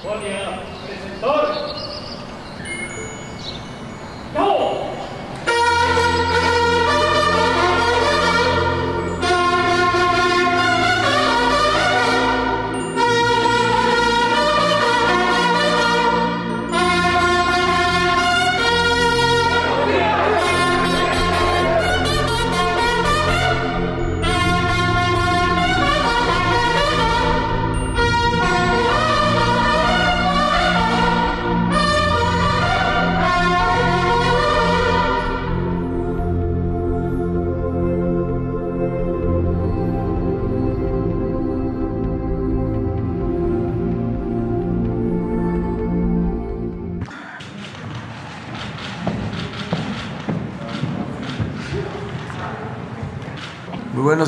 [0.00, 1.87] Bom dia, presentor.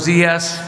[0.05, 0.63] Días.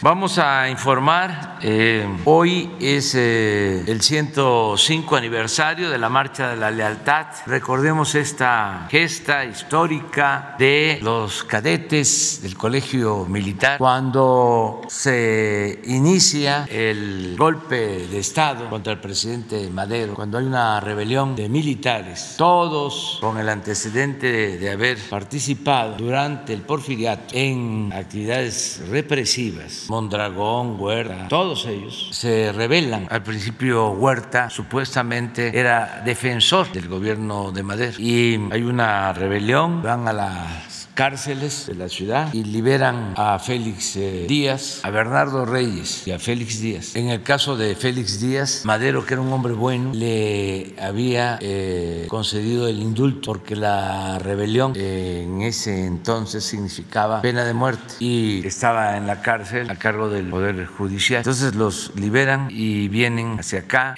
[0.00, 6.70] Vamos a informar, eh, hoy es eh, el 105 aniversario de la Marcha de la
[6.70, 7.26] Lealtad.
[7.44, 18.06] Recordemos esta gesta histórica de los cadetes del Colegio Militar cuando se inicia el golpe
[18.06, 23.48] de Estado contra el presidente Madero, cuando hay una rebelión de militares, todos con el
[23.48, 32.52] antecedente de haber participado durante el porfiriato en actividades represivas Mondragón, Huerta, todos ellos se
[32.52, 33.06] rebelan.
[33.10, 40.08] Al principio Huerta supuestamente era defensor del gobierno de Madero y hay una rebelión, van
[40.08, 46.06] a las cárceles de la ciudad y liberan a Félix eh, Díaz, a Bernardo Reyes
[46.06, 46.96] y a Félix Díaz.
[46.96, 52.06] En el caso de Félix Díaz, Madero, que era un hombre bueno, le había eh,
[52.08, 58.46] concedido el indulto porque la rebelión eh, en ese entonces significaba pena de muerte y
[58.46, 61.18] estaba en la cárcel a cargo del Poder Judicial.
[61.18, 63.94] Entonces los liberan y vienen hacia acá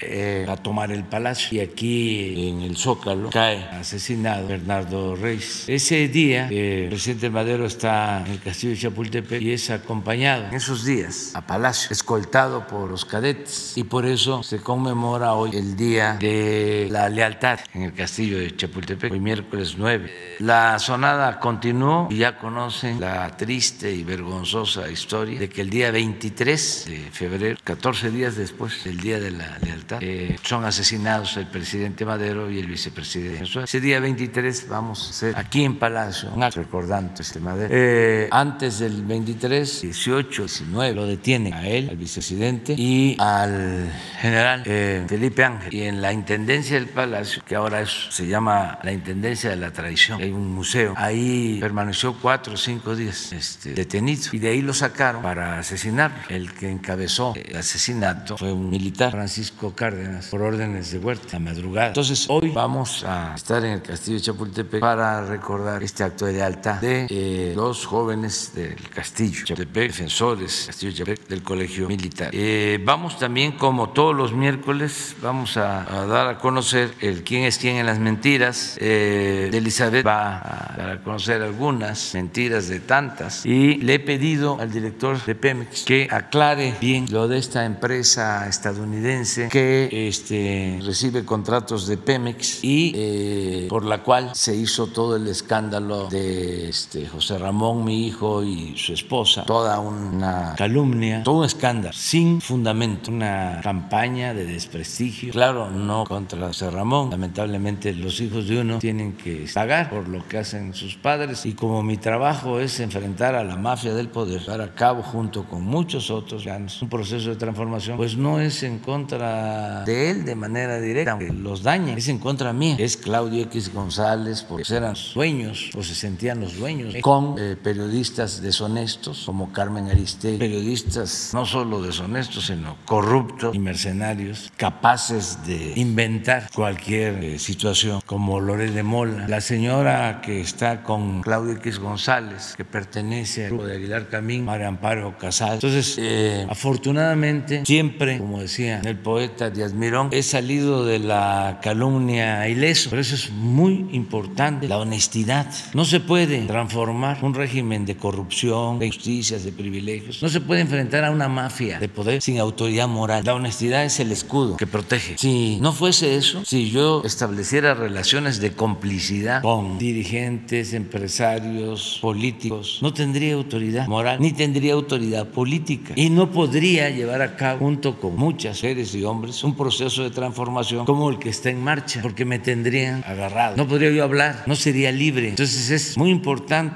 [0.48, 5.64] a tomar el palacio y aquí en el Zócalo cae asesinado Bernardo Reyes.
[5.68, 6.48] Ese día
[6.88, 11.32] el presidente Madero está en el castillo de Chapultepec y es acompañado en esos días
[11.34, 16.88] a Palacio, escoltado por los cadetes y por eso se conmemora hoy el Día de
[16.90, 20.38] la Lealtad en el castillo de Chapultepec, hoy miércoles 9.
[20.38, 25.90] La sonada continuó y ya conocen la triste y vergonzosa historia de que el día
[25.90, 31.48] 23 de febrero, 14 días después del Día de la Lealtad, eh, son asesinados el
[31.48, 33.44] presidente Madero y el vicepresidente.
[33.64, 37.74] Ese día 23 vamos a hacer aquí en Palacio un acto recordando este Madero.
[37.74, 43.90] Eh, antes del 23, 18, 19 lo detienen a él, al vicepresidente y al
[44.20, 45.74] general eh, Felipe Ángel.
[45.74, 49.72] Y en la intendencia del Palacio, que ahora es, se llama la intendencia de la
[49.72, 54.62] tradición, hay un museo, ahí permaneció cuatro o cinco días este, detenido y de ahí
[54.62, 56.16] lo sacaron para asesinarlo.
[56.28, 61.40] El que encabezó el asesinato fue un militar, Francisco Cárdenas, por órdenes de Huerta, a
[61.40, 61.88] madrugada.
[61.88, 66.34] Entonces hoy vamos a estar en el castillo de Chapultepec para recordar este acto de
[66.76, 72.30] de eh, los jóvenes del castillo Chapultepec, defensores castillo Chapultepec, del colegio militar.
[72.32, 77.44] Eh, vamos también, como todos los miércoles, vamos a, a, dar a conocer el quién
[77.44, 78.76] es quién en las mentiras.
[78.80, 84.58] Eh, Elizabeth va a dar a conocer algunas mentiras de tantas y le he pedido
[84.60, 91.24] al director de Pemex que aclare bien lo de esta empresa estadounidense que este, recibe
[91.24, 97.06] contratos de Pemex y eh, por la cual se hizo todo el escándalo de este,
[97.06, 103.10] José Ramón, mi hijo, y su esposa, toda una calumnia, todo un escándalo, sin fundamento,
[103.10, 105.32] una campaña de desprestigio.
[105.32, 110.26] Claro, no contra José Ramón, lamentablemente los hijos de uno tienen que pagar por lo
[110.26, 111.46] que hacen sus padres.
[111.46, 115.44] Y como mi trabajo es enfrentar a la mafia del poder, dar a cabo junto
[115.44, 116.46] con muchos otros
[116.80, 121.32] un proceso de transformación, pues no es en contra de él de manera directa, aunque
[121.32, 125.94] los dañen, es en contra mía, es Claudio X González, porque eran dueños o se
[125.94, 132.76] sentían los dueños, con eh, periodistas deshonestos como Carmen Aristegui, periodistas no solo deshonestos, sino
[132.84, 140.20] corruptos y mercenarios, capaces de inventar cualquier eh, situación, como Lorel de Mola, la señora
[140.20, 145.16] que está con Claudio X González, que pertenece al grupo de Aguilar Camín, María Amparo
[145.18, 145.54] Casal.
[145.54, 152.48] Entonces, eh, afortunadamente, siempre, como decía el poeta Díaz Mirón, he salido de la calumnia
[152.48, 152.90] ileso.
[152.90, 155.46] Por eso es muy importante la honestidad.
[155.74, 160.22] No se puede puede transformar un régimen de corrupción, de injusticias, de privilegios.
[160.22, 163.22] No se puede enfrentar a una mafia de poder sin autoridad moral.
[163.24, 165.16] La honestidad es el escudo que protege.
[165.16, 172.92] Si no fuese eso, si yo estableciera relaciones de complicidad con dirigentes, empresarios, políticos, no
[172.92, 178.16] tendría autoridad moral ni tendría autoridad política y no podría llevar a cabo junto con
[178.16, 182.24] muchas mujeres y hombres un proceso de transformación como el que está en marcha, porque
[182.24, 183.56] me tendrían agarrado.
[183.56, 185.30] No podría yo hablar, no sería libre.
[185.30, 186.17] Entonces es muy importante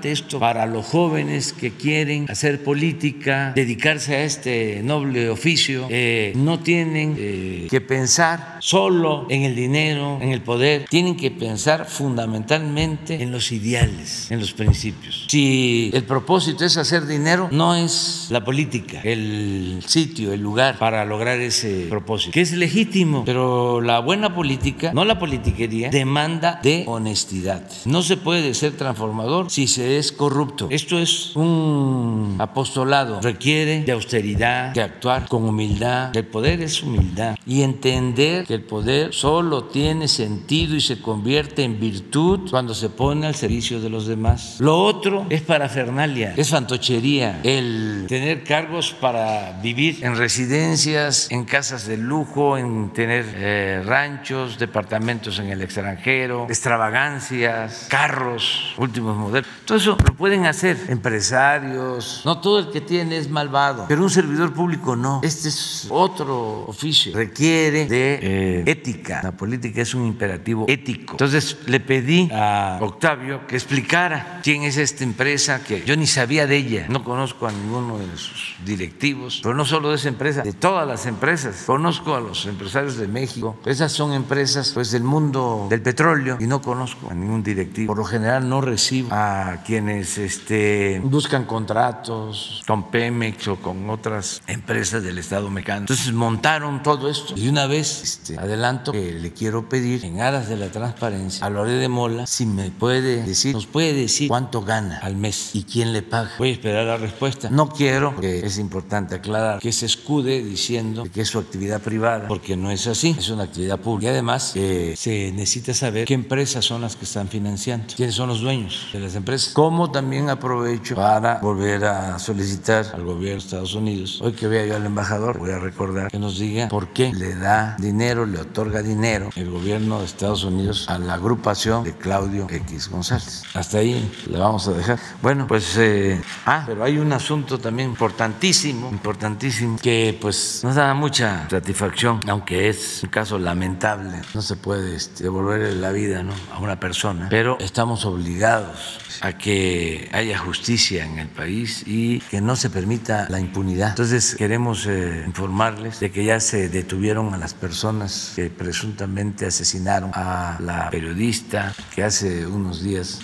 [0.04, 5.86] esto para los jóvenes que quieren hacer política, dedicarse a este noble oficio.
[5.90, 11.30] Eh, no tienen eh, que pensar solo en el dinero, en el poder, tienen que
[11.30, 15.26] pensar fundamentalmente en los ideales, en los principios.
[15.28, 21.04] Si el propósito es hacer dinero, no es la política, el sitio, el lugar para
[21.04, 26.84] lograr ese propósito, que es legítimo, pero la buena política, no la politiquería, demanda de
[26.86, 27.68] honestidad.
[27.84, 30.68] No se puede ser transformador si se es corrupto.
[30.70, 36.16] Esto es un apostolado, requiere de austeridad, de actuar con humildad.
[36.16, 41.64] El poder es humildad y entender que el poder solo tiene sentido y se convierte
[41.64, 44.56] en virtud cuando se pone al servicio de los demás.
[44.58, 51.86] Lo otro es parafernalia, es fantochería, el tener cargos para vivir en residencias, en casas
[51.86, 59.48] de lujo, en tener eh, ranchos, departamentos en el extranjero, extravagancias, carros, últimos modelos.
[59.64, 62.22] Todo eso lo pueden hacer empresarios.
[62.24, 65.20] No todo el que tiene es malvado, pero un servidor público no.
[65.22, 67.14] Este es otro oficio.
[67.14, 69.20] Requiere de eh, ética.
[69.22, 71.14] La política es un imperativo ético.
[71.14, 76.46] Entonces le pedí a Octavio que explicara quién es esta empresa que yo ni sabía
[76.46, 76.86] de ella.
[76.88, 80.86] No conozco a ninguno de sus directivos, pero no solo de esa empresa, de todas
[80.86, 81.64] las empresas.
[81.66, 83.56] Conozco a los empresarios de México.
[83.64, 87.88] Esas son empresas pues del mundo del petróleo y no conozco a ningún directivo.
[87.88, 94.40] Por lo general no recibo a quienes este, buscan contratos con Pemex o con otras
[94.46, 95.80] empresas del Estado mexicano.
[95.80, 100.48] Entonces montaron todo esto y una vez este, adelanto que le quiero pedir en aras
[100.48, 104.62] de la transparencia a Lore de Mola si me puede decir, nos puede decir cuánto
[104.62, 106.30] gana al mes y quién le paga.
[106.38, 107.50] Voy a esperar la respuesta.
[107.50, 112.28] No quiero, que es importante aclarar, que se escude diciendo que es su actividad privada,
[112.28, 114.06] porque no es así, es una actividad pública.
[114.06, 118.30] Y además eh, se necesita saber qué empresas son las que están financiando, quiénes son
[118.30, 119.52] los dueños de las empresas.
[119.52, 124.64] Como también aprovecho para volver a solicitar al gobierno de Estados Unidos, hoy que vea
[124.66, 128.40] yo al embajador, voy a recordar que nos diga por qué le da dinero, le
[128.40, 133.42] otorga dinero el gobierno de Estados Unidos a la agrupación de Claudio X González.
[133.54, 134.98] Hasta ahí le vamos a dejar.
[135.20, 140.94] Bueno, pues, eh, ah, pero hay un asunto también importantísimo, importantísimo, que pues nos da
[140.94, 146.32] mucha satisfacción, aunque es un caso lamentable, no se puede este, devolver la vida ¿no?
[146.52, 152.40] a una persona, pero estamos obligados a que haya justicia en el país y que
[152.40, 153.90] no se permita la impunidad.
[153.90, 160.10] Entonces queremos eh, informarles de que ya se detuvieron a las personas que presuntamente asesinaron
[160.14, 163.20] a la periodista que hace unos días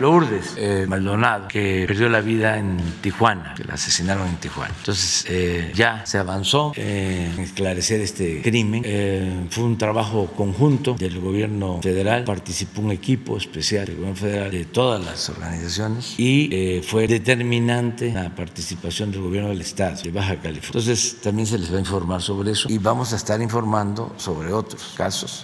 [0.00, 4.74] Lourdes eh, Maldonado, que perdió la vida en Tijuana, que la asesinaron en Tijuana.
[4.76, 8.82] Entonces eh, ya se avanzó en esclarecer este crimen.
[8.84, 14.50] Eh, fue un trabajo conjunto del gobierno federal, participó un equipo especial del gobierno federal
[14.50, 20.36] de todas las organizaciones y fue determinante la participación del gobierno del estado de Baja
[20.36, 20.66] California.
[20.66, 24.52] Entonces también se les va a informar sobre eso y vamos a estar informando sobre
[24.52, 25.42] otros casos.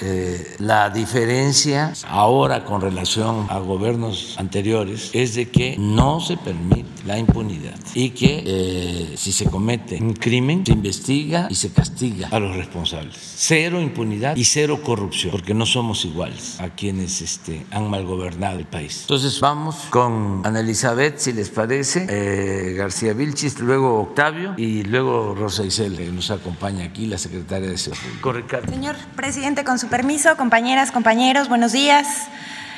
[0.59, 7.19] la diferencia ahora con relación a gobiernos anteriores es de que no se permite la
[7.19, 12.39] impunidad y que eh, si se comete un crimen se investiga y se castiga a
[12.39, 13.17] los responsables.
[13.37, 18.67] Cero impunidad y cero corrupción, porque no somos iguales a quienes este, han malgobernado el
[18.67, 19.01] país.
[19.03, 25.35] Entonces vamos con Ana Elizabeth, si les parece, eh, García Vilchis, luego Octavio y luego
[25.35, 28.63] Rosa Isel, que nos acompaña aquí, la secretaria de Seguridad.
[28.69, 32.29] Señor presidente, con su permiso, compañeras, compañeros, buenos días.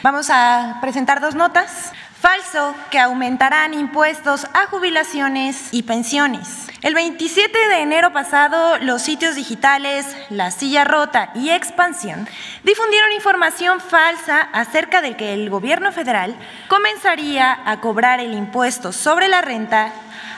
[0.03, 1.93] Vamos a presentar dos notas.
[2.23, 6.69] Falso que aumentarán impuestos a jubilaciones y pensiones.
[6.81, 12.29] El 27 de enero pasado, los sitios digitales La Silla Rota y Expansión
[12.63, 16.37] difundieron información falsa acerca de que el gobierno federal
[16.69, 19.93] comenzaría a cobrar el impuesto sobre la renta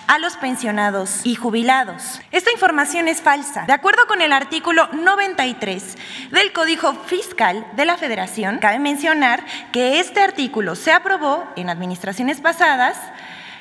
[0.07, 2.21] a los pensionados y jubilados.
[2.31, 3.65] Esta información es falsa.
[3.67, 5.97] De acuerdo con el artículo 93
[6.31, 12.41] del Código Fiscal de la Federación, cabe mencionar que este artículo se aprobó en administraciones
[12.41, 12.97] pasadas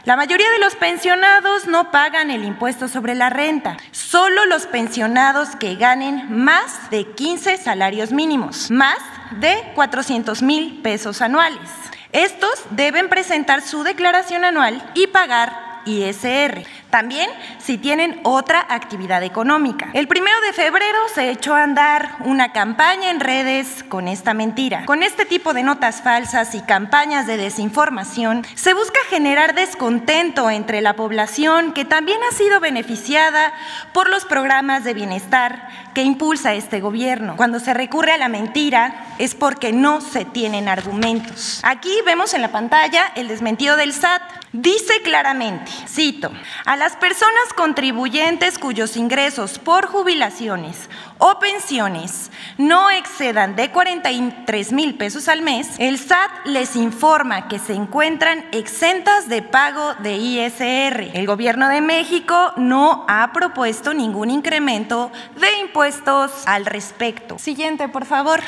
[0.06, 3.78] la mayoría de los pensionados no pagan el impuesto sobre la renta.
[3.92, 8.98] Solo los pensionados que ganen más de 15 salarios mínimos, más
[9.40, 11.70] de 400 mil pesos anuales.
[12.12, 16.66] Estos deben presentar su declaración anual y pagar ISR.
[16.94, 19.90] También si tienen otra actividad económica.
[19.94, 24.86] El primero de febrero se echó a andar una campaña en redes con esta mentira.
[24.86, 30.82] Con este tipo de notas falsas y campañas de desinformación, se busca generar descontento entre
[30.82, 33.54] la población que también ha sido beneficiada
[33.92, 37.36] por los programas de bienestar que impulsa este gobierno.
[37.38, 41.60] Cuando se recurre a la mentira es porque no se tienen argumentos.
[41.64, 44.22] Aquí vemos en la pantalla el desmentido del SAT.
[44.52, 46.32] Dice claramente, cito,
[46.66, 54.96] a las personas contribuyentes cuyos ingresos por jubilaciones o pensiones no excedan de 43 mil
[54.96, 61.12] pesos al mes, el SAT les informa que se encuentran exentas de pago de ISR.
[61.14, 67.40] El gobierno de México no ha propuesto ningún incremento de impuestos al respecto.
[67.40, 68.42] Siguiente, por favor.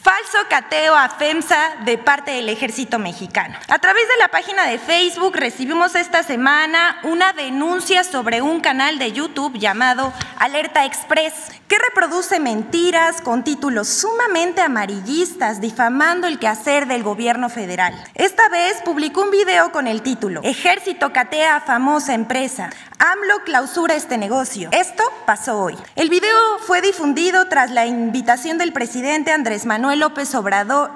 [0.00, 3.56] Falso cateo a FEMSA de parte del ejército mexicano.
[3.68, 8.98] A través de la página de Facebook recibimos esta semana una denuncia sobre un canal
[8.98, 11.32] de YouTube llamado Alerta Express,
[11.68, 17.94] que reproduce mentiras con títulos sumamente amarillistas difamando el quehacer del gobierno federal.
[18.14, 22.70] Esta vez publicó un video con el título Ejército catea a famosa empresa.
[22.98, 24.68] AMLO clausura este negocio.
[24.72, 25.76] Esto pasó hoy.
[25.96, 30.92] El video fue difundido tras la invitación del presidente Andrés Manuel López Obrador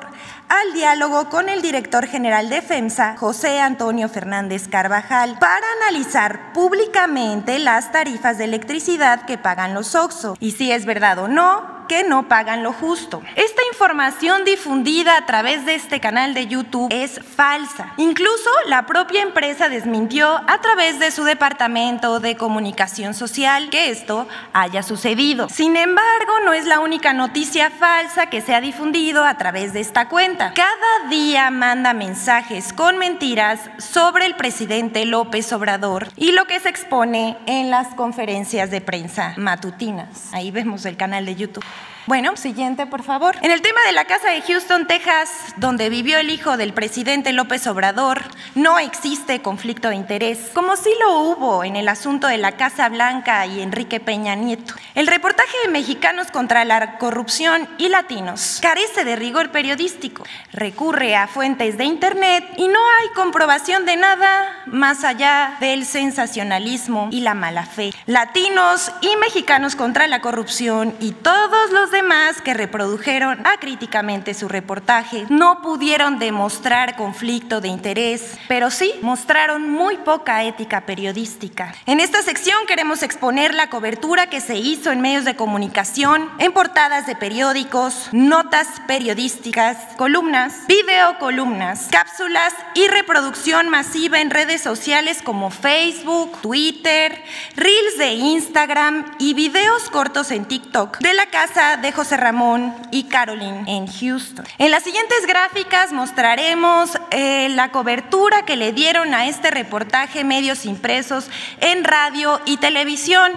[0.48, 7.58] al diálogo con el director general de FEMSA, José Antonio Fernández Carvajal, para analizar públicamente
[7.58, 12.04] las tarifas de electricidad que pagan los OXO y si es verdad o no que
[12.04, 13.22] no pagan lo justo.
[13.34, 17.92] Esta información difundida a través de este canal de YouTube es falsa.
[17.96, 24.28] Incluso la propia empresa desmintió a través de su departamento de comunicación social que esto
[24.52, 25.48] haya sucedido.
[25.48, 29.80] Sin embargo, no es la única noticia falsa que se ha difundido a través de
[29.80, 30.52] esta cuenta.
[30.54, 36.68] Cada día manda mensajes con mentiras sobre el presidente López Obrador y lo que se
[36.68, 40.32] expone en las conferencias de prensa matutinas.
[40.32, 41.64] Ahí vemos el canal de YouTube.
[42.06, 43.36] Bueno, siguiente, por favor.
[43.42, 47.32] En el tema de la casa de Houston, Texas, donde vivió el hijo del presidente
[47.32, 48.22] López Obrador,
[48.54, 52.88] no existe conflicto de interés, como sí lo hubo en el asunto de la Casa
[52.90, 54.74] Blanca y Enrique Peña Nieto.
[54.94, 60.22] El reportaje de Mexicanos contra la corrupción y latinos carece de rigor periodístico,
[60.52, 67.08] recurre a fuentes de Internet y no hay comprobación de nada más allá del sensacionalismo
[67.10, 67.92] y la mala fe.
[68.06, 75.24] Latinos y mexicanos contra la corrupción y todos los demás que reprodujeron acríticamente su reportaje
[75.30, 81.74] no pudieron demostrar conflicto de interés, pero sí mostraron muy poca ética periodística.
[81.86, 86.52] En esta sección queremos exponer la cobertura que se hizo en medios de comunicación, en
[86.52, 95.50] portadas de periódicos, notas periodísticas, columnas, videocolumnas, cápsulas y reproducción masiva en redes sociales como
[95.50, 97.24] Facebook, Twitter,
[97.56, 102.74] Reels de Instagram y videos cortos en TikTok de la casa de de José Ramón
[102.90, 104.44] y Caroline en Houston.
[104.58, 110.66] En las siguientes gráficas mostraremos eh, la cobertura que le dieron a este reportaje medios
[110.66, 113.30] impresos en radio y televisión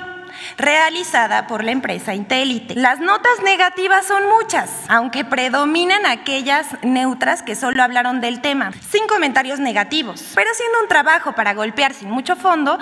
[0.57, 2.73] realizada por la empresa Intelite.
[2.73, 9.05] Las notas negativas son muchas, aunque predominan aquellas neutras que solo hablaron del tema, sin
[9.05, 12.79] comentarios negativos, pero haciendo un trabajo para golpear sin mucho fondo,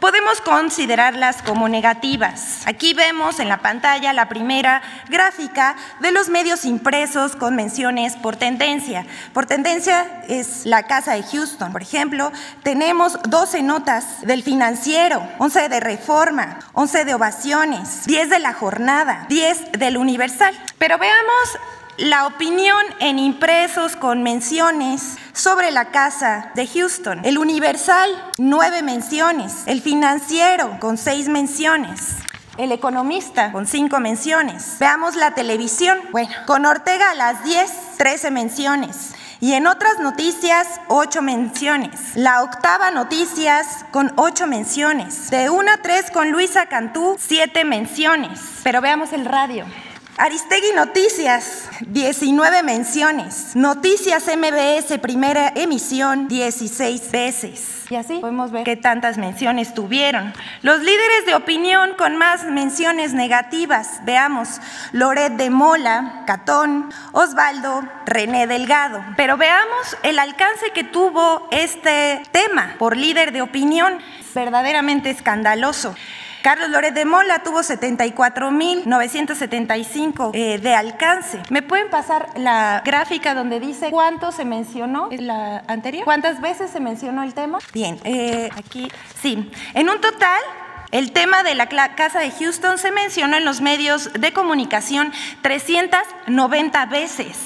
[0.00, 2.62] podemos considerarlas como negativas.
[2.66, 8.36] Aquí vemos en la pantalla la primera gráfica de los medios impresos con menciones por
[8.36, 9.06] tendencia.
[9.32, 15.68] Por tendencia es la Casa de Houston, por ejemplo, tenemos 12 notas del financiero, 11
[15.68, 20.58] de reforma, 11 de ovaciones, 10 de la jornada, 10 del universal.
[20.78, 21.58] Pero veamos
[21.96, 27.24] la opinión en impresos con menciones sobre la casa de Houston.
[27.24, 29.64] El Universal, nueve menciones.
[29.66, 32.16] El Financiero, con seis menciones.
[32.56, 34.76] El Economista, con cinco menciones.
[34.78, 35.98] Veamos la televisión.
[36.12, 39.14] Bueno, con Ortega a las 10, 13 menciones.
[39.42, 42.14] Y en otras noticias, ocho menciones.
[42.14, 45.30] La octava noticias con ocho menciones.
[45.30, 48.38] De una a tres con Luisa Cantú, siete menciones.
[48.62, 49.64] Pero veamos el radio.
[50.20, 53.56] Aristegui Noticias, 19 menciones.
[53.56, 57.86] Noticias MBS, primera emisión, 16 veces.
[57.88, 60.34] Y así podemos ver qué tantas menciones tuvieron.
[60.60, 64.60] Los líderes de opinión con más menciones negativas, veamos,
[64.92, 69.02] Loret de Mola, Catón, Osvaldo, René Delgado.
[69.16, 73.98] Pero veamos el alcance que tuvo este tema por líder de opinión,
[74.34, 75.94] verdaderamente escandaloso.
[76.42, 81.42] Carlos Loret de Mola tuvo 74.975 eh, de alcance.
[81.50, 85.08] ¿Me pueden pasar la gráfica donde dice cuánto se mencionó?
[85.10, 86.04] ¿Es la anterior?
[86.04, 87.58] ¿Cuántas veces se mencionó el tema?
[87.74, 89.50] Bien, eh, aquí sí.
[89.74, 90.40] En un total
[90.92, 96.86] el tema de la Casa de Houston se mencionó en los medios de comunicación 390
[96.86, 97.36] veces,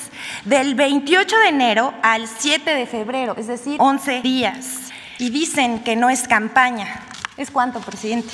[0.46, 4.90] del 28 de enero al 7 de febrero, es decir, 11 días.
[5.18, 7.02] Y dicen que no es campaña.
[7.36, 8.32] ¿Es cuánto, presidente?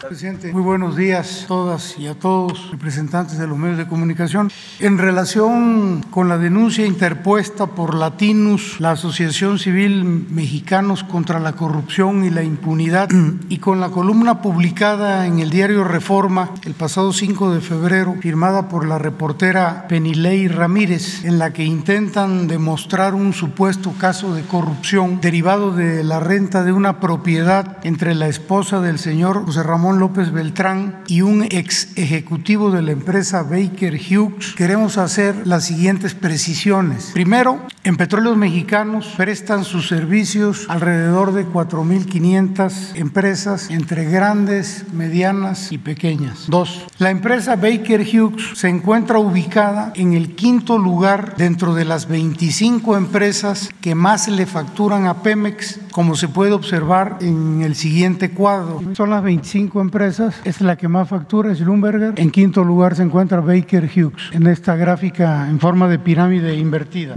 [0.00, 4.48] Presidente, muy buenos días a todas y a todos, representantes de los medios de comunicación.
[4.78, 12.24] En relación con la denuncia interpuesta por Latinus, la Asociación Civil Mexicanos contra la Corrupción
[12.24, 13.08] y la Impunidad,
[13.48, 18.68] y con la columna publicada en el diario Reforma el pasado 5 de febrero, firmada
[18.68, 25.20] por la reportera Penilei Ramírez, en la que intentan demostrar un supuesto caso de corrupción
[25.20, 30.30] derivado de la renta de una propiedad entre la esposa del señor José Ramón López
[30.30, 37.10] Beltrán y un ex ejecutivo de la empresa Baker Hughes, queremos hacer las siguientes precisiones.
[37.14, 45.78] Primero, en Petróleos Mexicanos prestan sus servicios alrededor de 4.500 empresas entre grandes, medianas y
[45.78, 46.44] pequeñas.
[46.48, 52.08] Dos, la empresa Baker Hughes se encuentra ubicada en el quinto lugar dentro de las
[52.08, 58.30] 25 empresas que más le facturan a Pemex, como se puede observar en el siguiente
[58.30, 58.82] cuadro.
[58.94, 62.14] Son las 25 empresas, es la que más factura, es Lumberger.
[62.16, 67.16] En quinto lugar se encuentra Baker Hughes, en esta gráfica en forma de pirámide invertida.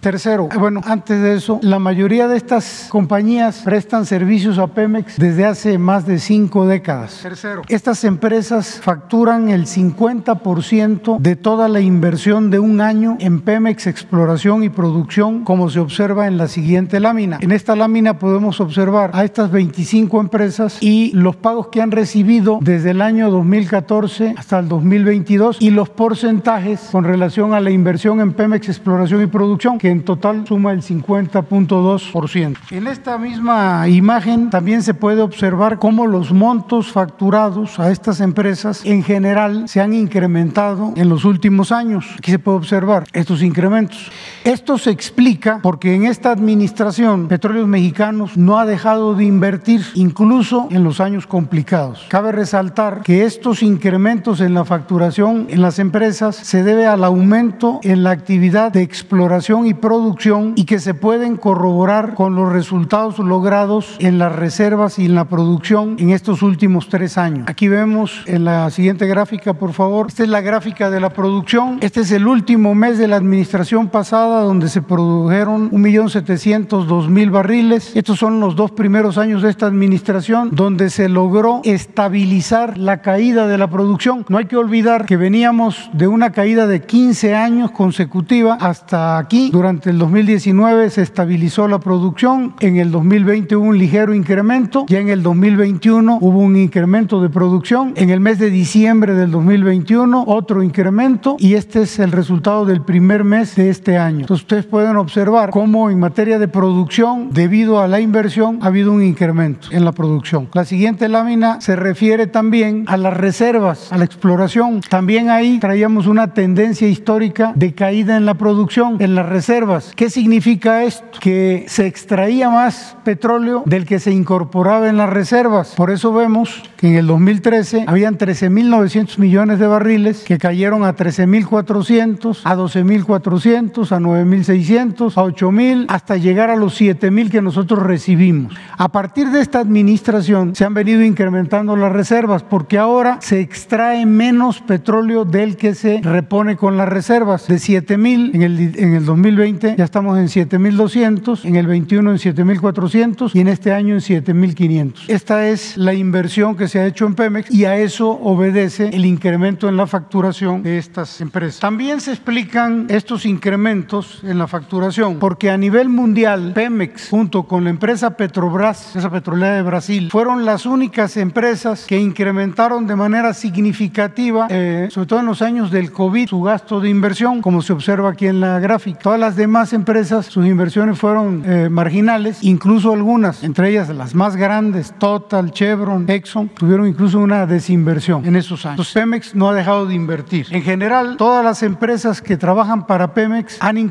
[0.00, 5.44] Tercero, bueno, antes de eso, la mayoría de estas compañías prestan servicios a Pemex desde
[5.44, 7.20] hace más de cinco décadas.
[7.22, 13.86] Tercero, estas empresas facturan el 50% de toda la inversión de un año en Pemex
[13.86, 17.36] exploración y producción, como se observa en la siguiente lámina.
[17.42, 22.58] En esta lámina podemos observar a estas 25 empresas y los pagos que han recibido
[22.62, 28.20] desde el año 2014 hasta el 2022 y los porcentajes con relación a la inversión
[28.20, 32.56] en Pemex exploración y producción, que en total suma el 50.2%.
[32.70, 38.84] En esta misma imagen también se puede observar cómo los montos facturados a estas empresas
[38.84, 42.06] en general se han incrementado en los últimos años.
[42.18, 44.10] Aquí se puede observar estos incrementos.
[44.44, 50.66] Esto se explica porque en esta administración Petróleos Mexicanos no ha dejado de invertir incluso
[50.70, 52.06] en los años complicados.
[52.08, 57.80] Cabe resaltar que estos incrementos en la facturación en las empresas se debe al aumento
[57.82, 63.18] en la actividad de exploración y producción y que se pueden corroborar con los resultados
[63.18, 67.46] logrados en las reservas y en la producción en estos últimos tres años.
[67.46, 71.76] Aquí vemos en la siguiente gráfica, por favor, esta es la gráfica de la producción.
[71.82, 77.92] Este es el último mes de la administración pasada donde se produjeron 1.702.000 barriles.
[77.94, 83.46] Estos son los dos primeros años de esta administración donde se logró estabilizar la caída
[83.46, 84.24] de la producción.
[84.28, 89.50] No hay que olvidar que veníamos de una caída de 15 años consecutiva hasta aquí
[89.50, 94.98] durante el 2019 se estabilizó la producción, en el 2020 hubo un ligero incremento, ya
[94.98, 100.24] en el 2021 hubo un incremento de producción, en el mes de diciembre del 2021
[100.26, 104.19] otro incremento y este es el resultado del primer mes de este año.
[104.20, 108.92] Entonces ustedes pueden observar cómo en materia de producción, debido a la inversión, ha habido
[108.92, 110.48] un incremento en la producción.
[110.52, 114.80] La siguiente lámina se refiere también a las reservas, a la exploración.
[114.88, 119.50] También ahí traíamos una tendencia histórica de caída en la producción, en las reservas
[119.96, 121.18] ¿Qué significa esto?
[121.20, 125.74] Que se extraía más petróleo del que se incorporaba en las reservas.
[125.76, 130.94] Por eso vemos que en el 2013 habían 13.900 millones de barriles que cayeron a
[130.94, 138.54] 13.400, a 12.400, a 9.600, a 8.000, hasta llegar a los 7.000 que nosotros recibimos.
[138.76, 144.06] A partir de esta administración se han venido incrementando las reservas porque ahora se extrae
[144.06, 147.46] menos petróleo del que se repone con las reservas.
[147.46, 152.16] De 7.000 en el, en el 2020 ya estamos en 7.200, en el 21 en
[152.16, 155.08] 7.400 y en este año en 7.500.
[155.08, 159.04] Esta es la inversión que se ha hecho en Pemex y a eso obedece el
[159.04, 161.60] incremento en la facturación de estas empresas.
[161.60, 167.64] También se explican estos incrementos en la facturación porque a nivel mundial Pemex junto con
[167.64, 174.46] la empresa Petrobras, petrolera de Brasil, fueron las únicas empresas que incrementaron de manera significativa,
[174.50, 178.10] eh, sobre todo en los años del COVID, su gasto de inversión, como se observa
[178.10, 179.00] aquí en la gráfica.
[179.00, 184.36] Todas las demás empresas sus inversiones fueron eh, marginales, incluso algunas, entre ellas las más
[184.36, 188.74] grandes, Total, Chevron, Exxon, tuvieron incluso una desinversión en esos años.
[188.74, 190.46] Entonces, Pemex no ha dejado de invertir.
[190.50, 193.89] En general, todas las empresas que trabajan para Pemex han incrementado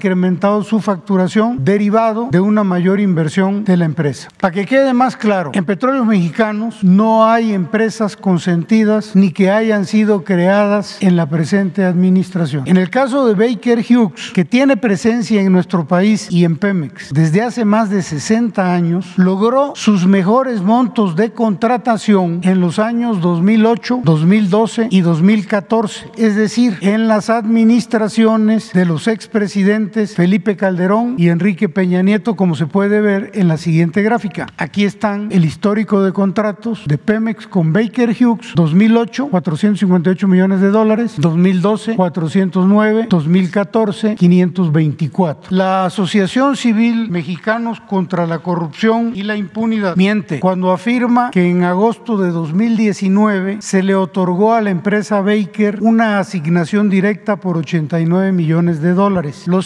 [0.64, 4.30] su facturación derivado de una mayor inversión de la empresa.
[4.40, 9.86] Para que quede más claro, en Petróleos Mexicanos no hay empresas consentidas ni que hayan
[9.86, 12.64] sido creadas en la presente administración.
[12.66, 17.14] En el caso de Baker Hughes, que tiene presencia en nuestro país y en Pemex
[17.14, 23.22] desde hace más de 60 años, logró sus mejores montos de contratación en los años
[23.22, 31.30] 2008, 2012 y 2014, es decir, en las administraciones de los expresidentes Felipe Calderón y
[31.30, 34.48] Enrique Peña Nieto, como se puede ver en la siguiente gráfica.
[34.58, 40.70] Aquí están el histórico de contratos de Pemex con Baker Hughes, 2008, 458 millones de
[40.70, 45.56] dólares, 2012, 409, 2014, 524.
[45.56, 51.64] La Asociación Civil Mexicanos contra la Corrupción y la Impunidad miente cuando afirma que en
[51.64, 58.32] agosto de 2019 se le otorgó a la empresa Baker una asignación directa por 89
[58.32, 59.48] millones de dólares.
[59.48, 59.62] Lo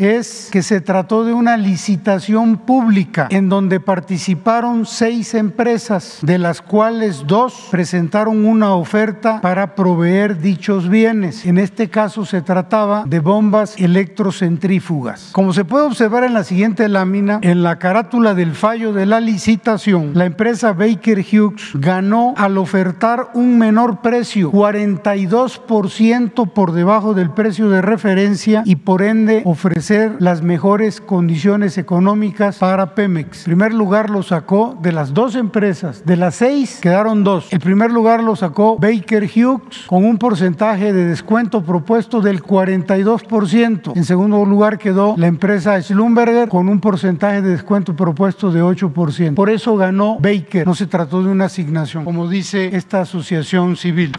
[0.00, 6.60] es que se trató de una licitación pública en donde participaron seis empresas, de las
[6.60, 11.46] cuales dos presentaron una oferta para proveer dichos bienes.
[11.46, 15.30] En este caso se trataba de bombas electrocentrífugas.
[15.30, 19.20] Como se puede observar en la siguiente lámina, en la carátula del fallo de la
[19.20, 27.30] licitación, la empresa Baker Hughes ganó al ofertar un menor precio, 42% por debajo del
[27.30, 33.38] precio de referencia y por ende ofrecer las mejores condiciones económicas para Pemex.
[33.38, 37.52] En primer lugar lo sacó de las dos empresas, de las seis quedaron dos.
[37.52, 43.92] El primer lugar lo sacó Baker Hughes con un porcentaje de descuento propuesto del 42%.
[43.96, 49.34] En segundo lugar quedó la empresa Schlumberger con un porcentaje de descuento propuesto de 8%.
[49.34, 50.66] Por eso ganó Baker.
[50.66, 54.12] No se trató de una asignación, como dice esta asociación civil.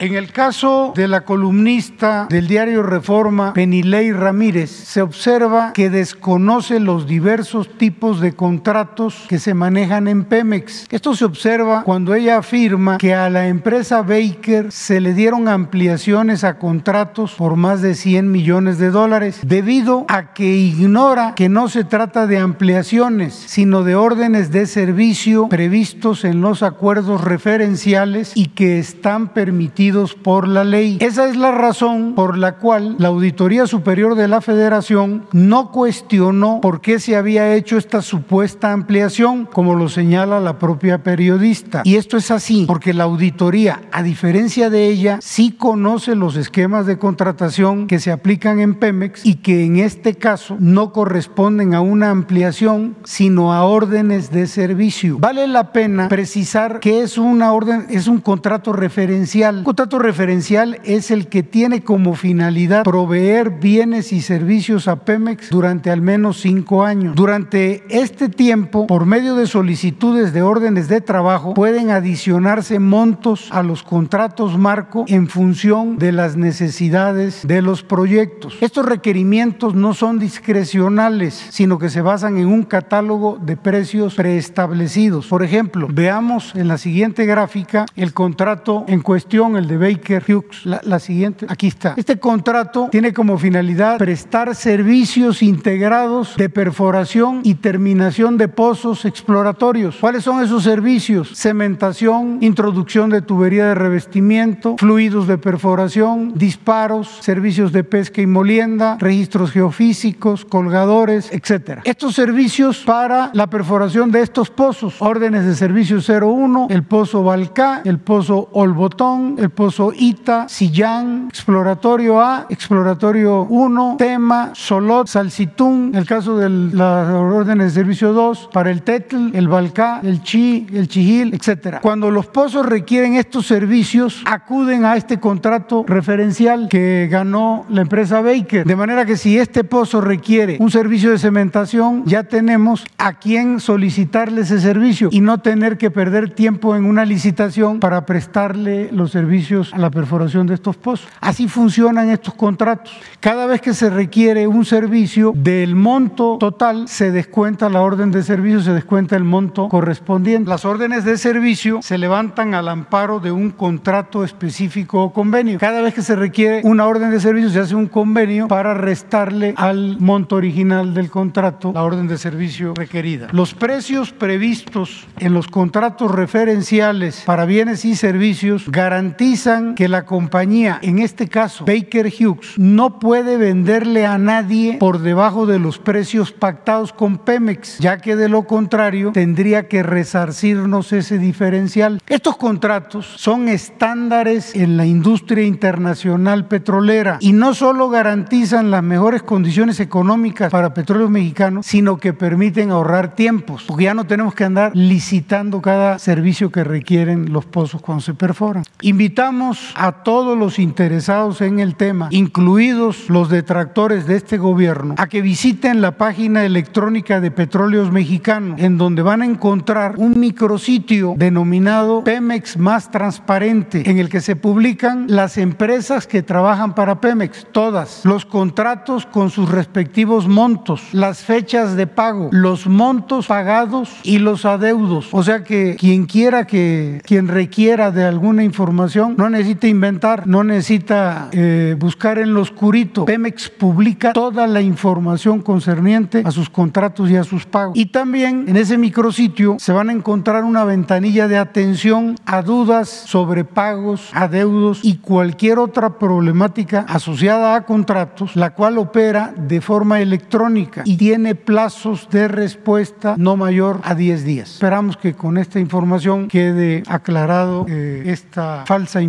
[0.00, 6.80] En el caso de la columnista del diario Reforma, Penilei Ramírez, se observa que desconoce
[6.80, 10.88] los diversos tipos de contratos que se manejan en Pemex.
[10.90, 16.42] Esto se observa cuando ella afirma que a la empresa Baker se le dieron ampliaciones
[16.42, 21.68] a contratos por más de 100 millones de dólares, debido a que ignora que no
[21.68, 28.46] se trata de ampliaciones, sino de órdenes de servicio previstos en los acuerdos referenciales y
[28.46, 29.84] que están permitidos
[30.22, 30.98] por la ley.
[31.00, 36.60] Esa es la razón por la cual la Auditoría Superior de la Federación no cuestionó
[36.60, 41.82] por qué se había hecho esta supuesta ampliación, como lo señala la propia periodista.
[41.84, 46.86] Y esto es así, porque la auditoría, a diferencia de ella, sí conoce los esquemas
[46.86, 51.80] de contratación que se aplican en Pemex y que en este caso no corresponden a
[51.80, 55.18] una ampliación, sino a órdenes de servicio.
[55.18, 61.10] Vale la pena precisar que es una orden, es un contrato referencial contrato referencial es
[61.10, 66.84] el que tiene como finalidad proveer bienes y servicios a Pemex durante al menos cinco
[66.84, 67.16] años.
[67.16, 73.64] Durante este tiempo, por medio de solicitudes de órdenes de trabajo, pueden adicionarse montos a
[73.64, 78.56] los contratos marco en función de las necesidades de los proyectos.
[78.60, 85.26] Estos requerimientos no son discrecionales, sino que se basan en un catálogo de precios preestablecidos.
[85.26, 90.64] Por ejemplo, veamos en la siguiente gráfica el contrato en cuestión, de Baker Hughes.
[90.64, 91.94] La, siguiente, aquí está.
[91.96, 99.96] Este contrato tiene como finalidad prestar servicios integrados de perforación y terminación de pozos exploratorios.
[100.00, 101.30] ¿Cuáles son esos servicios?
[101.34, 108.96] Cementación, introducción de tubería de revestimiento, fluidos de perforación, disparos, servicios de pesca y molienda,
[109.00, 111.82] registros geofísicos, colgadores, etcétera.
[111.84, 117.82] Estos servicios para la perforación de estos pozos, órdenes de servicio 01, el pozo Balcá,
[117.84, 126.06] el pozo Olbotón, el pozo Ita, Sillán, exploratorio A, exploratorio 1, Tema, Solot, Salcitún, el
[126.06, 130.88] caso de las órdenes de servicio 2, para el Tetl, el Balcá, el Chi, el
[130.88, 131.80] Chijil, etcétera.
[131.80, 138.20] Cuando los pozos requieren estos servicios, acuden a este contrato referencial que ganó la empresa
[138.20, 138.66] Baker.
[138.66, 143.60] De manera que si este pozo requiere un servicio de cementación, ya tenemos a quién
[143.60, 149.12] solicitarle ese servicio y no tener que perder tiempo en una licitación para prestarle los
[149.12, 151.06] servicios a la perforación de estos pozos.
[151.20, 152.92] Así funcionan estos contratos.
[153.20, 158.22] Cada vez que se requiere un servicio, del monto total se descuenta la orden de
[158.22, 160.48] servicio, se descuenta el monto correspondiente.
[160.48, 165.58] Las órdenes de servicio se levantan al amparo de un contrato específico o convenio.
[165.58, 169.54] Cada vez que se requiere una orden de servicio, se hace un convenio para restarle
[169.56, 173.28] al monto original del contrato la orden de servicio requerida.
[173.32, 179.33] Los precios previstos en los contratos referenciales para bienes y servicios garantizan
[179.74, 185.44] que la compañía, en este caso Baker Hughes, no puede venderle a nadie por debajo
[185.46, 191.18] de los precios pactados con Pemex, ya que de lo contrario tendría que resarcirnos ese
[191.18, 192.00] diferencial.
[192.06, 199.24] Estos contratos son estándares en la industria internacional petrolera y no solo garantizan las mejores
[199.24, 204.44] condiciones económicas para petróleos mexicanos, sino que permiten ahorrar tiempos, porque ya no tenemos que
[204.44, 208.62] andar licitando cada servicio que requieren los pozos cuando se perforan.
[208.80, 215.06] Invitamos a todos los interesados en el tema, incluidos los detractores de este gobierno, a
[215.06, 221.14] que visiten la página electrónica de Petróleos Mexicanos, en donde van a encontrar un micrositio
[221.16, 227.46] denominado Pemex Más Transparente, en el que se publican las empresas que trabajan para Pemex,
[227.50, 234.18] todas, los contratos con sus respectivos montos, las fechas de pago, los montos pagados y
[234.18, 235.08] los adeudos.
[235.12, 240.44] O sea que quien quiera que, quien requiera de alguna información, no necesita inventar, no
[240.44, 243.04] necesita eh, buscar en lo oscurito.
[243.04, 247.76] Pemex publica toda la información concerniente a sus contratos y a sus pagos.
[247.76, 252.88] Y también en ese micrositio se van a encontrar una ventanilla de atención a dudas
[252.88, 260.00] sobre pagos, adeudos y cualquier otra problemática asociada a contratos, la cual opera de forma
[260.00, 264.50] electrónica y tiene plazos de respuesta no mayor a 10 días.
[264.54, 269.03] Esperamos que con esta información quede aclarado eh, esta falsa información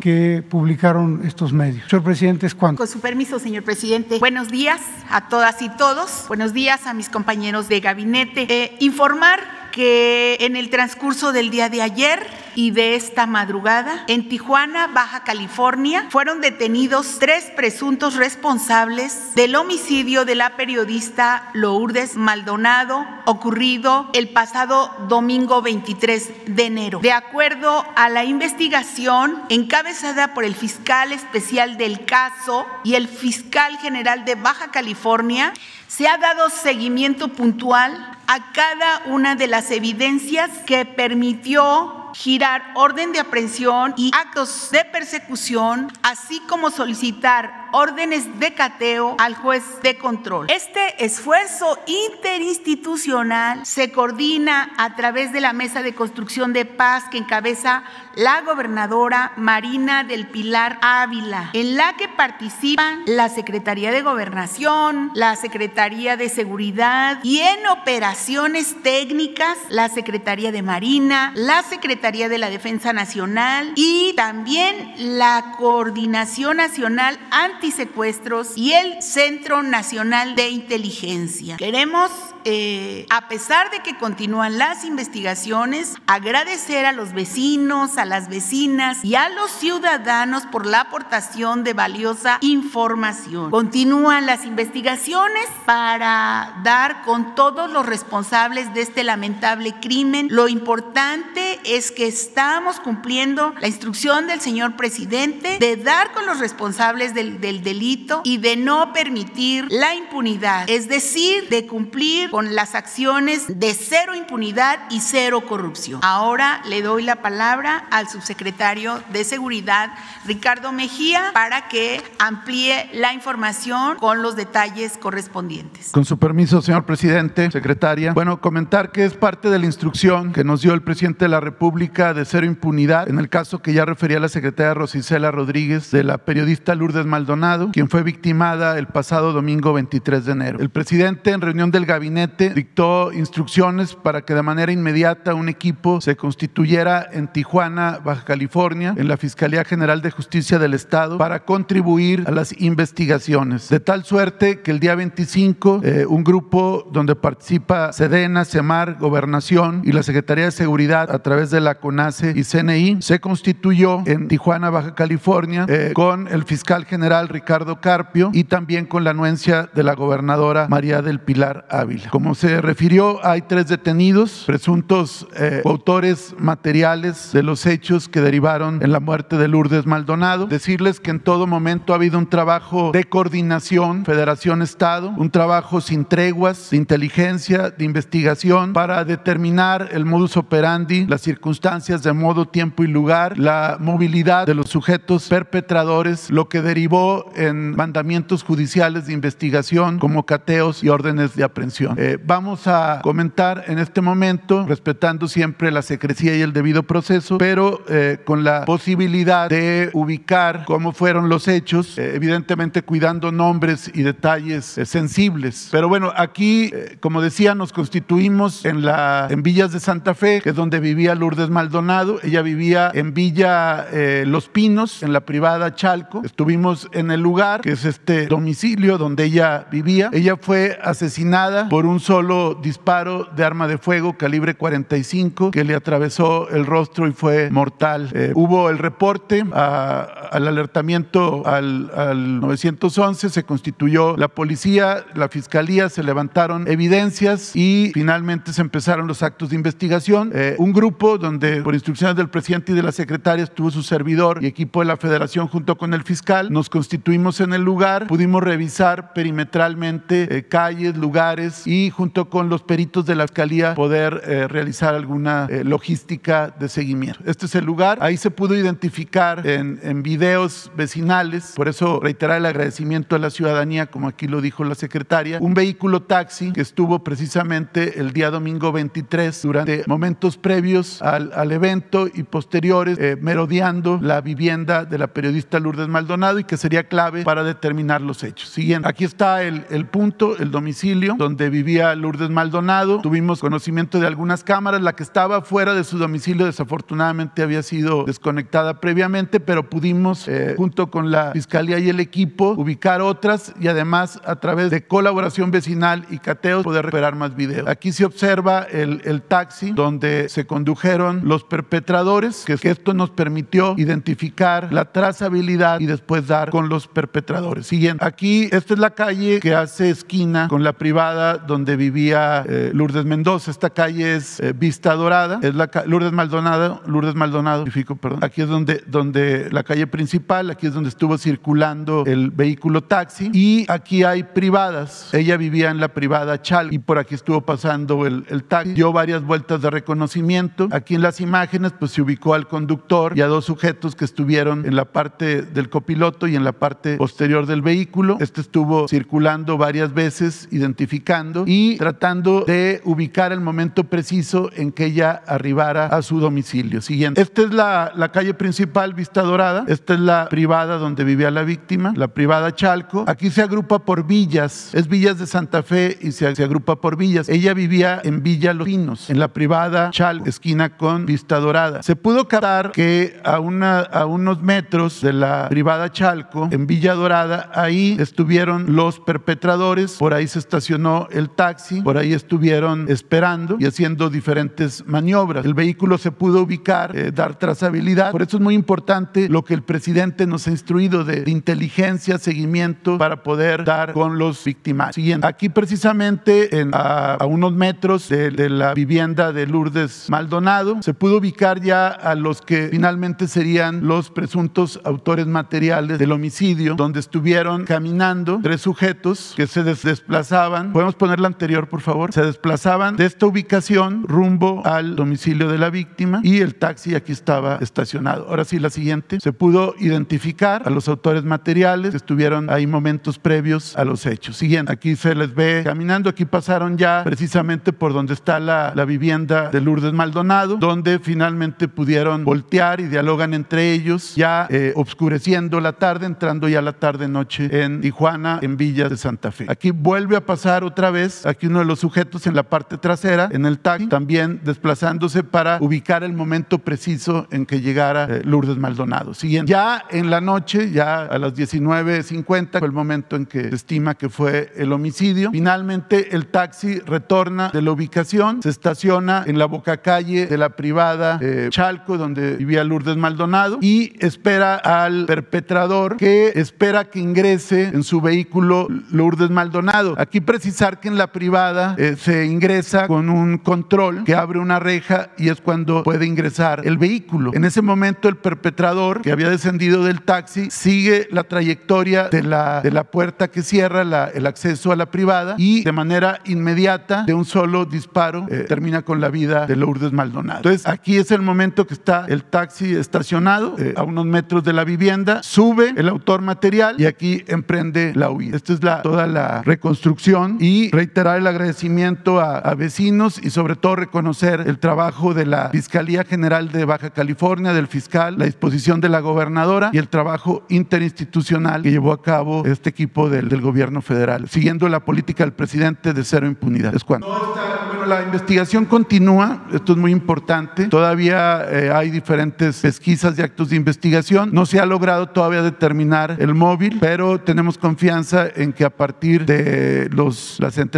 [0.00, 1.88] que publicaron estos medios.
[1.88, 2.54] Señor presidente, es.
[2.54, 4.18] Con su permiso, señor presidente.
[4.18, 6.24] Buenos días a todas y todos.
[6.28, 8.46] Buenos días a mis compañeros de gabinete.
[8.48, 14.26] Eh, informar que en el transcurso del día de ayer y de esta madrugada, en
[14.26, 23.06] Tijuana, Baja California, fueron detenidos tres presuntos responsables del homicidio de la periodista Lourdes Maldonado,
[23.26, 27.00] ocurrido el pasado domingo 23 de enero.
[27.00, 33.76] De acuerdo a la investigación encabezada por el fiscal especial del caso y el fiscal
[33.76, 35.52] general de Baja California,
[35.86, 43.12] se ha dado seguimiento puntual a cada una de las evidencias que permitió girar orden
[43.12, 49.98] de aprehensión y actos de persecución, así como solicitar órdenes de cateo al juez de
[49.98, 50.50] control.
[50.50, 57.18] Este esfuerzo interinstitucional se coordina a través de la Mesa de Construcción de Paz que
[57.18, 57.82] encabeza
[58.14, 65.36] la gobernadora Marina del Pilar Ávila, en la que participan la Secretaría de Gobernación, la
[65.36, 67.66] Secretaría de Seguridad y en
[68.16, 75.52] operaciones técnicas la Secretaría de Marina, la Secretaría de la Defensa Nacional y también la
[75.58, 81.58] Coordinación Nacional Antisecuestros y el Centro Nacional de Inteligencia.
[81.58, 82.10] Queremos
[82.48, 89.04] eh, a pesar de que continúan las investigaciones, agradecer a los vecinos, a las vecinas
[89.04, 93.50] y a los ciudadanos por la aportación de valiosa información.
[93.50, 100.28] Continúan las investigaciones para dar con todos los responsables de este lamentable crimen.
[100.30, 106.38] Lo importante es que estamos cumpliendo la instrucción del señor presidente de dar con los
[106.38, 112.54] responsables del, del delito y de no permitir la impunidad, es decir, de cumplir con
[112.54, 116.00] las acciones de cero impunidad y cero corrupción.
[116.02, 119.94] Ahora le doy la palabra al subsecretario de Seguridad,
[120.26, 125.92] Ricardo Mejía, para que amplíe la información con los detalles correspondientes.
[125.92, 128.12] Con su permiso, señor presidente, secretaria.
[128.12, 131.40] Bueno, comentar que es parte de la instrucción que nos dio el presidente de la
[131.40, 136.04] República de cero impunidad en el caso que ya refería la secretaria Rosicela Rodríguez de
[136.04, 140.58] la periodista Lourdes Maldonado, quien fue victimada el pasado domingo 23 de enero.
[140.60, 146.00] El presidente en reunión del gabinete dictó instrucciones para que de manera inmediata un equipo
[146.00, 151.44] se constituyera en Tijuana, Baja California, en la Fiscalía General de Justicia del Estado, para
[151.44, 153.68] contribuir a las investigaciones.
[153.68, 159.82] De tal suerte que el día 25, eh, un grupo donde participa Sedena, Semar, Gobernación
[159.84, 164.28] y la Secretaría de Seguridad a través de la CONACE y CNI, se constituyó en
[164.28, 169.68] Tijuana, Baja California, eh, con el fiscal general Ricardo Carpio y también con la anuencia
[169.74, 172.10] de la gobernadora María del Pilar Ávila.
[172.16, 178.82] Como se refirió, hay tres detenidos, presuntos eh, autores materiales de los hechos que derivaron
[178.82, 180.46] en la muerte de Lourdes Maldonado.
[180.46, 186.06] Decirles que en todo momento ha habido un trabajo de coordinación, Federación-Estado, un trabajo sin
[186.06, 192.82] treguas, de inteligencia, de investigación, para determinar el modus operandi, las circunstancias de modo, tiempo
[192.82, 199.12] y lugar, la movilidad de los sujetos perpetradores, lo que derivó en mandamientos judiciales de
[199.12, 201.95] investigación como cateos y órdenes de aprehensión.
[201.98, 207.38] Eh, vamos a comentar en este momento, respetando siempre la secrecía y el debido proceso,
[207.38, 213.90] pero eh, con la posibilidad de ubicar cómo fueron los hechos, eh, evidentemente cuidando nombres
[213.94, 215.68] y detalles sensibles.
[215.72, 218.84] Pero bueno, aquí, como decía, nos constituimos en,
[219.30, 222.18] en Villas de Santa Fe, que es donde vivía Lourdes Maldonado.
[222.22, 223.86] Ella vivía en Villa
[224.26, 226.22] Los Pinos, en la privada Chalco.
[226.24, 230.10] Estuvimos en el lugar, que es este domicilio donde ella vivía.
[230.12, 235.74] Ella fue asesinada por un solo disparo de arma de fuego calibre 45 que le
[235.74, 238.10] atravesó el rostro y fue mortal.
[238.14, 246.02] Eh, hubo el reporte al alertamiento al, 911, se constituyó la policía, la fiscalía, se
[246.02, 250.30] levantaron evidencias y finalmente se empezaron los actos de investigación.
[250.34, 254.38] Eh, un grupo donde por instrucciones del presidente y de la secretaria estuvo su servidor
[254.42, 258.42] y equipo de la federación junto con el fiscal, nos constituimos en el lugar, pudimos
[258.42, 264.48] revisar perimetralmente eh, calles, lugares y junto con los peritos de la fiscalía poder eh,
[264.48, 267.20] realizar alguna eh, logística de seguimiento.
[267.26, 272.38] Este es el lugar, ahí se pudo identificar en, en videos vecinales, por eso reiterar
[272.38, 276.60] el agradecimiento a la ciudadanía, como aquí lo dijo la secretaria, un vehículo taxi que
[276.60, 283.98] estuvo precisamente el día domingo 23 durante momentos previos al, al evento y posteriores merodeando
[284.00, 288.48] la vivienda de la periodista Lourdes Maldonado y que sería clave para determinar los hechos.
[288.48, 293.00] Siguiente, aquí está el, el punto, el domicilio donde vivía Lourdes Maldonado.
[293.00, 294.80] Tuvimos conocimiento de algunas cámaras.
[294.82, 300.54] La que estaba fuera de su domicilio desafortunadamente había sido desconectada previamente, pero pudimos, eh,
[300.56, 305.50] junto con la fiscalía y el equipo, ubicar otras y además a través de colaboración
[305.50, 307.68] vecinal y cateos poder recuperar más videos.
[307.68, 313.10] Aquí se observa el, el taxi donde se condujeron los perpetradores, que, que esto nos
[313.10, 317.66] permitió identificar la trazabilidad y después dar con los perpetradores.
[317.66, 322.70] Siguiente, aquí esta es la calle que hace esquina con la privada donde vivía eh,
[322.74, 323.50] Lourdes Mendoza.
[323.50, 327.64] Esta calle es eh, Vista Dorada, es la Lourdes Maldonado, Lourdes Maldonado,
[328.00, 328.22] perdón.
[328.22, 333.30] Aquí es donde, donde la calle principal, aquí es donde estuvo circulando el vehículo taxi
[333.32, 335.12] y aquí hay privadas.
[335.14, 338.74] Ella vivía en la privada Chal y por aquí estuvo pasando el, el taxi.
[338.74, 340.68] Dio varias vueltas de reconocimiento.
[340.72, 344.66] Aquí en las imágenes pues se ubicó al conductor y a dos sujetos que estuvieron
[344.66, 348.16] en la parte del copiloto y en la parte posterior del vehículo.
[348.20, 354.86] Este estuvo circulando varias veces, identificando y tratando de ubicar el momento preciso en que
[354.86, 356.80] ella arribara a su domicilio.
[356.82, 357.20] Siguiente.
[357.20, 359.64] Esta es la, la calle principal, Vista Dorada.
[359.68, 363.04] Esta es la privada donde vivía la víctima, la privada Chalco.
[363.06, 364.74] Aquí se agrupa por villas.
[364.74, 367.28] Es Villas de Santa Fe y se, se agrupa por villas.
[367.28, 371.82] Ella vivía en Villa Los Pinos, en la privada Chalco, esquina con Vista Dorada.
[371.82, 376.94] Se pudo captar que a, una, a unos metros de la privada Chalco, en Villa
[376.94, 383.56] Dorada, ahí estuvieron los perpetradores, por ahí se estacionó el taxi, por ahí estuvieron esperando
[383.60, 385.44] y haciendo diferentes maniobras.
[385.44, 388.10] El vehículo se pudo ubicar, eh, dar trazabilidad.
[388.10, 392.18] Por eso es muy importante lo que el presidente nos ha instruido de, de inteligencia,
[392.18, 394.94] seguimiento para poder dar con los víctimas.
[394.94, 395.26] Siguiente.
[395.26, 400.94] Aquí precisamente en, a, a, unos metros de, de la vivienda de Lourdes Maldonado se
[400.94, 407.00] pudo ubicar ya a los que finalmente serían los presuntos autores materiales del homicidio, donde
[407.00, 410.72] estuvieron caminando tres sujetos que se des desplazaban.
[410.72, 412.12] ¿Podemos poner la anterior, por favor?
[412.12, 417.12] Se desplazaban de esta ubicación rumbo al domicilio de la víctima y el taxi aquí
[417.12, 418.26] estaba estacionado.
[418.28, 419.18] Ahora sí, la siguiente.
[419.20, 424.36] Se pudo identificar a los autores materiales que estuvieron ahí momentos previos a los hechos.
[424.36, 424.72] Siguiente.
[424.72, 426.08] Aquí se les ve caminando.
[426.10, 431.68] Aquí pasaron ya precisamente por donde está la, la vivienda de Lourdes Maldonado, donde finalmente
[431.68, 437.62] pudieron voltear y dialogan entre ellos, ya eh, obscureciendo la tarde, entrando ya la tarde-noche
[437.64, 439.46] en Tijuana, en Villa de Santa Fe.
[439.48, 443.28] Aquí vuelve a pasar otra vez, aquí uno de los sujetos en la parte trasera,
[443.32, 448.56] en el taxi, también desplazándose para ubicar el momento preciso en que llegara eh, Lourdes
[448.56, 449.14] Maldonado.
[449.14, 449.50] Siguiente.
[449.50, 453.94] Ya en la noche, ya a las 19.50, fue el momento en que se estima
[453.94, 455.30] que fue el homicidio.
[455.30, 460.50] Finalmente, el taxi retorna de la ubicación, se estaciona en la boca calle de la
[460.50, 467.68] privada eh, Chalco, donde vivía Lourdes Maldonado, y espera al perpetrador que espera que ingrese
[467.68, 469.94] en su vehículo Lourdes Maldonado.
[469.98, 474.58] Aquí precisar que en la privada eh, se ingresa con un control que abre una
[474.58, 477.32] reja y es cuando puede ingresar el vehículo.
[477.34, 482.60] En ese momento el perpetrador que había descendido del taxi sigue la trayectoria de la,
[482.62, 487.14] de la puerta que cierra el acceso a la privada y de manera inmediata, de
[487.14, 490.38] un solo disparo, eh, termina con la vida de Lourdes Maldonado.
[490.38, 494.52] Entonces aquí es el momento que está el taxi estacionado eh, a unos metros de
[494.52, 498.36] la vivienda, sube el autor material y aquí emprende la huida.
[498.36, 503.56] Esta es la, toda la reconstrucción y reiterar el agradecimiento a, a vecinos y sobre
[503.56, 508.80] todo reconocer el trabajo de la Fiscalía General de Baja California, del fiscal, la disposición
[508.80, 513.40] de la gobernadora y el trabajo interinstitucional que llevó a cabo este equipo del, del
[513.40, 516.72] gobierno federal, siguiendo la política del presidente de cero impunidad.
[516.74, 517.08] Es cuando.
[517.08, 523.50] bueno, la investigación continúa, esto es muy importante, todavía eh, hay diferentes pesquisas y actos
[523.50, 528.64] de investigación, no se ha logrado todavía determinar el móvil, pero tenemos confianza en que
[528.64, 530.75] a partir de los, las entrevistas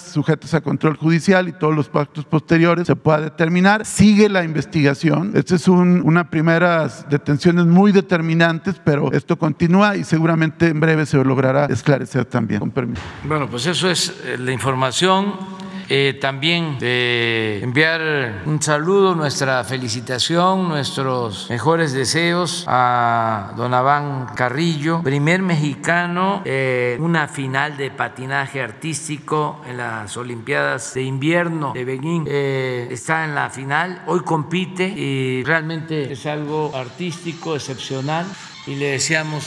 [0.00, 3.84] sujetas a control judicial y todos los pactos posteriores se pueda determinar.
[3.84, 10.04] Sigue la investigación, esta es un, una primera detenciones muy determinantes, pero esto continúa y
[10.04, 12.60] seguramente en breve se logrará esclarecer también.
[12.60, 13.02] Con permiso.
[13.24, 15.61] Bueno, pues eso es eh, la información.
[15.88, 25.02] Eh, también de enviar un saludo, nuestra felicitación, nuestros mejores deseos a don Abán Carrillo,
[25.02, 32.24] primer mexicano en una final de patinaje artístico en las Olimpiadas de Invierno de Benín.
[32.26, 38.26] Eh, está en la final, hoy compite y realmente es algo artístico, excepcional
[38.66, 39.44] y le deseamos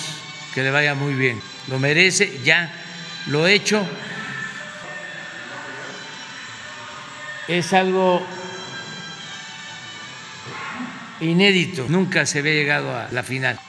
[0.54, 1.40] que le vaya muy bien.
[1.68, 2.72] Lo merece, ya
[3.28, 3.86] lo hecho.
[7.48, 8.26] Es algo
[11.20, 13.60] inédito, nunca se había llegado a la final.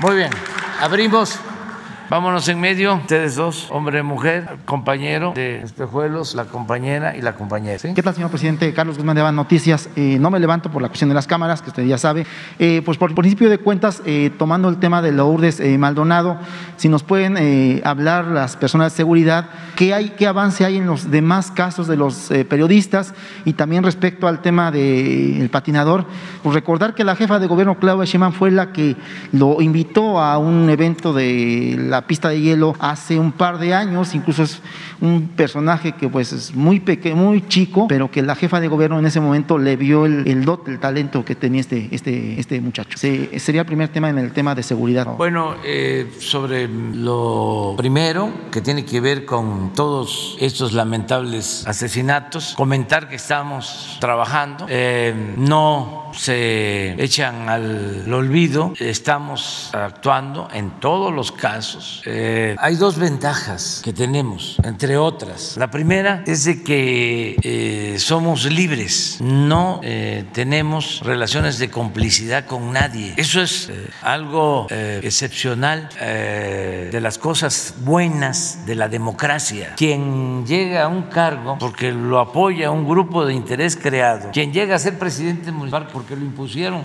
[0.00, 0.30] Muy bien,
[0.80, 1.38] abrimos.
[2.10, 7.78] Vámonos en medio, ustedes dos, hombre mujer, compañero de Espejuelos, la compañera y la compañera.
[7.78, 7.92] ¿sí?
[7.94, 8.72] ¿Qué tal, señor presidente?
[8.72, 9.90] Carlos Guzmán de Avan Noticias.
[9.94, 12.24] Eh, no me levanto por la cuestión de las cámaras, que usted ya sabe.
[12.58, 16.38] Eh, pues por principio de cuentas, eh, tomando el tema de Lourdes Maldonado,
[16.78, 21.10] si nos pueden hablar las personas de seguridad, ¿qué, hay, qué avance hay en los
[21.10, 23.12] demás casos de los periodistas?
[23.44, 26.06] Y también respecto al tema del patinador,
[26.42, 28.96] pues recordar que la jefa de gobierno, Claudia Sheinbaum, fue la que
[29.32, 34.14] lo invitó a un evento de la pista de hielo hace un par de años,
[34.14, 34.60] incluso es
[35.00, 38.98] un personaje que pues es muy pequeño, muy chico, pero que la jefa de gobierno
[38.98, 42.98] en ese momento le vio el, dote, el talento que tenía este, este, este muchacho.
[42.98, 45.06] Se, sería el primer tema en el tema de seguridad.
[45.16, 53.08] Bueno, eh, sobre lo primero, que tiene que ver con todos estos lamentables asesinatos, comentar
[53.08, 61.87] que estamos trabajando, eh, no se echan al olvido, estamos actuando en todos los casos.
[62.04, 65.56] Eh, hay dos ventajas que tenemos, entre otras.
[65.56, 72.72] La primera es de que eh, somos libres, no eh, tenemos relaciones de complicidad con
[72.72, 73.14] nadie.
[73.16, 73.70] Eso es
[74.02, 79.74] algo excepcional de las cosas buenas de la democracia.
[79.76, 84.76] Quien llega a un cargo porque lo apoya un grupo de interés creado, quien llega
[84.76, 86.82] a ser presidente municipal porque lo impusieron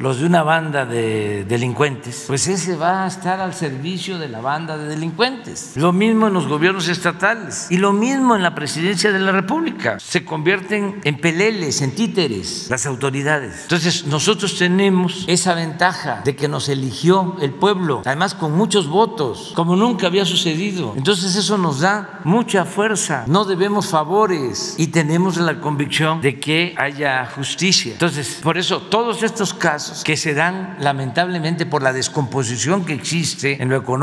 [0.00, 4.42] los de una banda de delincuentes, pues ese va a estar al servicio de la
[4.42, 5.72] banda de delincuentes.
[5.76, 9.98] Lo mismo en los gobiernos estatales y lo mismo en la presidencia de la República.
[9.98, 13.62] Se convierten en peleles, en títeres las autoridades.
[13.62, 19.52] Entonces nosotros tenemos esa ventaja de que nos eligió el pueblo, además con muchos votos,
[19.54, 20.92] como nunca había sucedido.
[20.98, 23.24] Entonces eso nos da mucha fuerza.
[23.26, 27.92] No debemos favores y tenemos la convicción de que haya justicia.
[27.92, 33.62] Entonces, por eso todos estos casos que se dan lamentablemente por la descomposición que existe
[33.62, 33.93] en lo económico,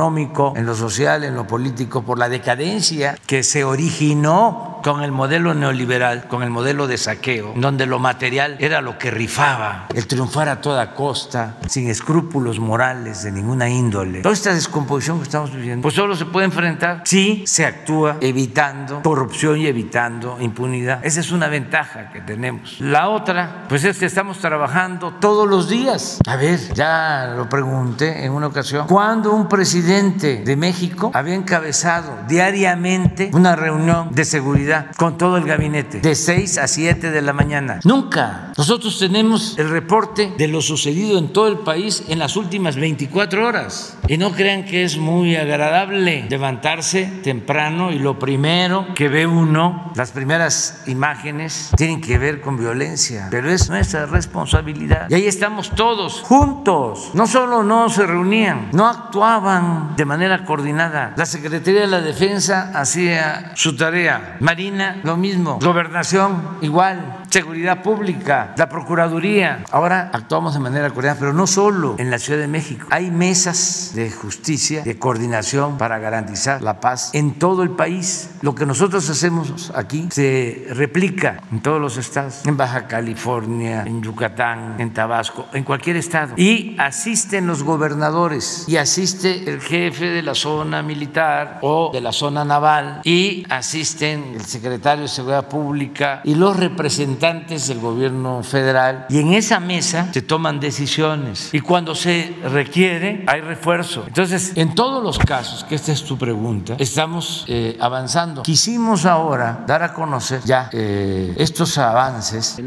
[0.56, 5.54] en lo social, en lo político, por la decadencia que se originó con el modelo
[5.54, 10.50] neoliberal, con el modelo de saqueo, donde lo material era lo que rifaba, el triunfar
[10.50, 14.22] a toda costa, sin escrúpulos morales de ninguna índole.
[14.22, 19.02] Toda esta descomposición que estamos viviendo, pues solo se puede enfrentar si se actúa evitando
[19.04, 21.06] corrupción y evitando impunidad.
[21.06, 22.80] Esa es una ventaja que tenemos.
[22.80, 26.20] La otra, pues es que estamos trabajando todos los días.
[26.26, 32.16] A ver, ya lo pregunté en una ocasión, ¿cuándo un presidente de México había encabezado
[32.28, 37.34] diariamente una reunión de seguridad con todo el gabinete, de 6 a 7 de la
[37.34, 37.80] mañana.
[37.84, 38.54] Nunca.
[38.58, 43.48] Nosotros tenemos el reporte de lo sucedido en todo el país en las últimas 24
[43.48, 43.98] horas.
[44.08, 49.92] Y no crean que es muy agradable levantarse temprano y lo primero que ve uno,
[49.96, 53.28] las primeras imágenes, tienen que ver con violencia.
[53.32, 55.08] Pero es nuestra responsabilidad.
[55.10, 57.12] Y ahí estamos todos juntos.
[57.14, 61.14] No solo no se reunían, no actuaban de manera coordinada.
[61.16, 64.38] La Secretaría de la Defensa hacía su tarea.
[64.40, 65.60] Marina, lo mismo.
[65.62, 69.64] Gobernación, igual seguridad pública, la Procuraduría.
[69.72, 72.88] Ahora actuamos de manera coordinada, pero no solo en la Ciudad de México.
[72.90, 78.32] Hay mesas de justicia, de coordinación para garantizar la paz en todo el país.
[78.42, 84.02] Lo que nosotros hacemos aquí se replica en todos los estados, en Baja California, en
[84.04, 86.34] Yucatán, en Tabasco, en cualquier estado.
[86.36, 92.12] Y asisten los gobernadores y asiste el jefe de la zona militar o de la
[92.12, 99.06] zona naval y asisten el secretario de Seguridad Pública y los representantes del gobierno federal
[99.08, 104.06] y en esa mesa se toman decisiones y cuando se requiere hay refuerzo.
[104.08, 108.42] Entonces, en todos los casos, que esta es tu pregunta, estamos eh, avanzando.
[108.42, 112.60] Quisimos ahora dar a conocer ya eh, estos avances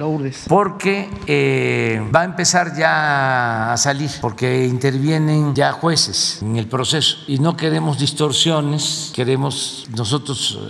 [0.46, 7.16] porque eh, va a empezar ya a salir, porque intervienen ya jueces en el proceso
[7.26, 10.61] y no queremos distorsiones, queremos nosotros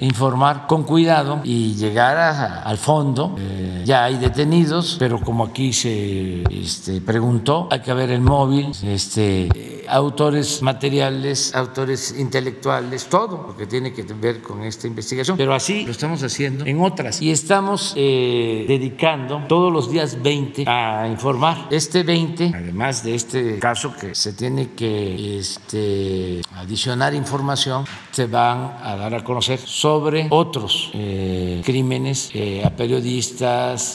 [0.00, 6.42] informar con cuidado y llegar al fondo eh, ya hay detenidos, pero como aquí se
[6.50, 13.66] este, preguntó, hay que ver el móvil, este, autores materiales, autores intelectuales, todo lo que
[13.66, 15.36] tiene que ver con esta investigación.
[15.36, 17.22] Pero así lo estamos haciendo en otras.
[17.22, 21.68] Y estamos eh, dedicando todos los días 20 a informar.
[21.70, 28.76] Este 20, además de este caso que se tiene que este, adicionar información, se van
[28.82, 32.30] a dar a conocer sobre otros eh, crímenes
[32.64, 33.15] a periodistas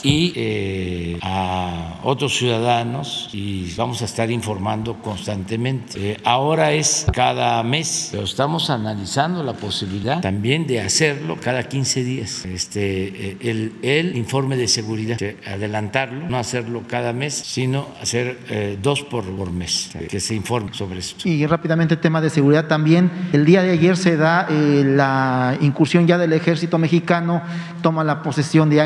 [0.02, 6.12] y eh, a otros ciudadanos y vamos a estar informando constantemente.
[6.12, 12.02] Eh, ahora es cada mes, pero estamos analizando la posibilidad también de hacerlo cada 15
[12.02, 12.44] días.
[12.46, 18.38] Este, eh, el, informe de seguridad, adelantarlo, no hacerlo cada mes, sino hacer
[18.82, 21.28] dos por, por mes, que se informe sobre esto.
[21.28, 23.10] Y rápidamente tema de seguridad también.
[23.32, 27.42] El día de ayer se da la incursión ya del ejército mexicano,
[27.82, 28.80] toma la posesión de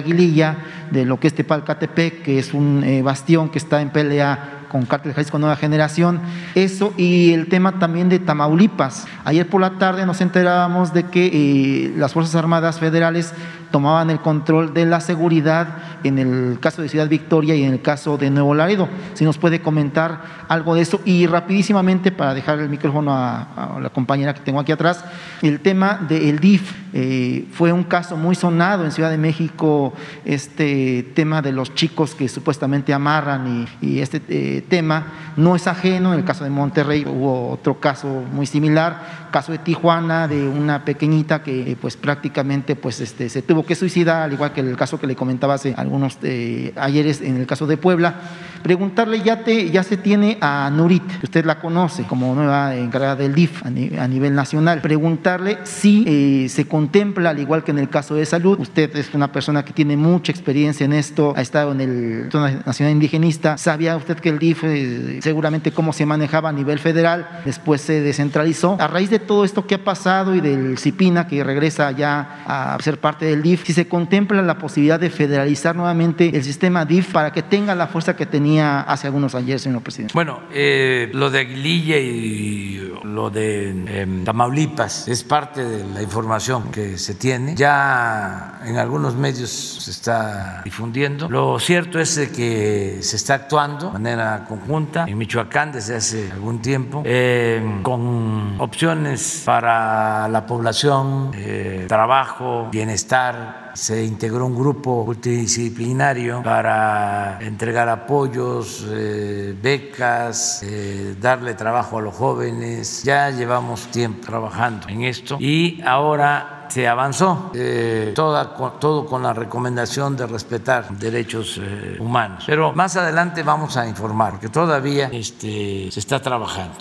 [0.91, 4.85] De lo que es Tepalcatepec, que es un eh, bastión que está en pelea con
[4.85, 6.20] Cártel Jalisco Nueva Generación,
[6.55, 9.07] eso y el tema también de Tamaulipas.
[9.24, 13.33] Ayer por la tarde nos enterábamos de que eh, las Fuerzas Armadas Federales
[13.71, 15.69] tomaban el control de la seguridad
[16.05, 18.89] en el caso de Ciudad Victoria y en el caso de Nuevo Laredo.
[19.14, 23.91] Si nos puede comentar algo de eso y rapidísimamente para dejar el micrófono a, la
[23.91, 25.05] compañera que tengo aquí atrás,
[25.43, 29.93] el tema del DIF eh, fue un caso muy sonado en Ciudad de México,
[30.25, 35.07] este tema de los chicos que supuestamente amarran y, este eh, tema
[35.37, 39.59] no es ajeno, en el caso de Monterrey hubo otro caso muy similar, caso de
[39.59, 44.52] Tijuana de una pequeñita que pues prácticamente pues este se tuvo que suicida, al igual
[44.52, 48.14] que el caso que le comentaba hace algunos eh, ayeres en el caso de Puebla.
[48.62, 53.34] Preguntarle, ya, te, ya se tiene a Nurit, usted la conoce como nueva encargada del
[53.34, 54.80] DIF a, nivel nacional.
[54.80, 59.14] Preguntarle si eh, se contempla, al igual que en el caso de salud, usted es
[59.14, 62.28] una persona que tiene mucha experiencia en esto, ha estado en el
[62.66, 67.28] Nacional Indigenista, sabía usted que el DIF eh, seguramente cómo se manejaba a nivel federal,
[67.44, 68.76] después se descentralizó.
[68.80, 72.76] A raíz de todo esto que ha pasado y del CIPINA que regresa ya a
[72.82, 77.32] ser parte del si se contempla la posibilidad de federalizar nuevamente el sistema DIF para
[77.32, 80.14] que tenga la fuerza que tenía hace algunos años, señor presidente.
[80.14, 86.70] Bueno, eh, lo de Aguililla y lo de em, Tamaulipas es parte de la información
[86.70, 87.55] que se tiene.
[87.55, 91.28] Ya en algunos medios se está difundiendo.
[91.28, 96.61] Lo cierto es que se está actuando de manera conjunta en Michoacán desde hace algún
[96.61, 103.36] tiempo em, con opciones para la población, eh, trabajo, bienestar
[103.74, 112.14] se integró un grupo multidisciplinario para entregar apoyos, eh, becas, eh, darle trabajo a los
[112.14, 113.03] jóvenes.
[113.03, 120.17] Ya llevamos tiempo trabajando en esto y ahora se avanzó, eh, todo con la recomendación
[120.17, 122.45] de respetar derechos eh, humanos.
[122.47, 126.77] Pero más adelante vamos a informar, que todavía este, se está trabajando.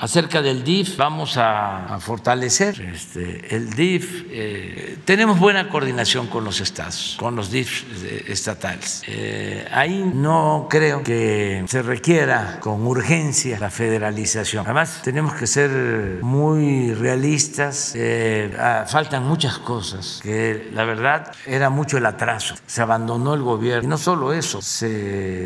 [0.00, 4.24] acerca del DIF, vamos a, fortalecer este, el DIF.
[4.30, 7.84] Eh, tenemos buena coordinación con los estados, con los DIF
[8.28, 9.02] estatales.
[9.72, 14.64] ahí no creo que se requiera con urgencia la federalización.
[14.64, 17.94] Además, tenemos que ser muy realistas.
[18.86, 22.54] falta faltan muchas cosas, que la verdad era mucho el atraso.
[22.66, 23.84] Se abandonó el gobierno.
[23.84, 24.88] Y no solo eso, se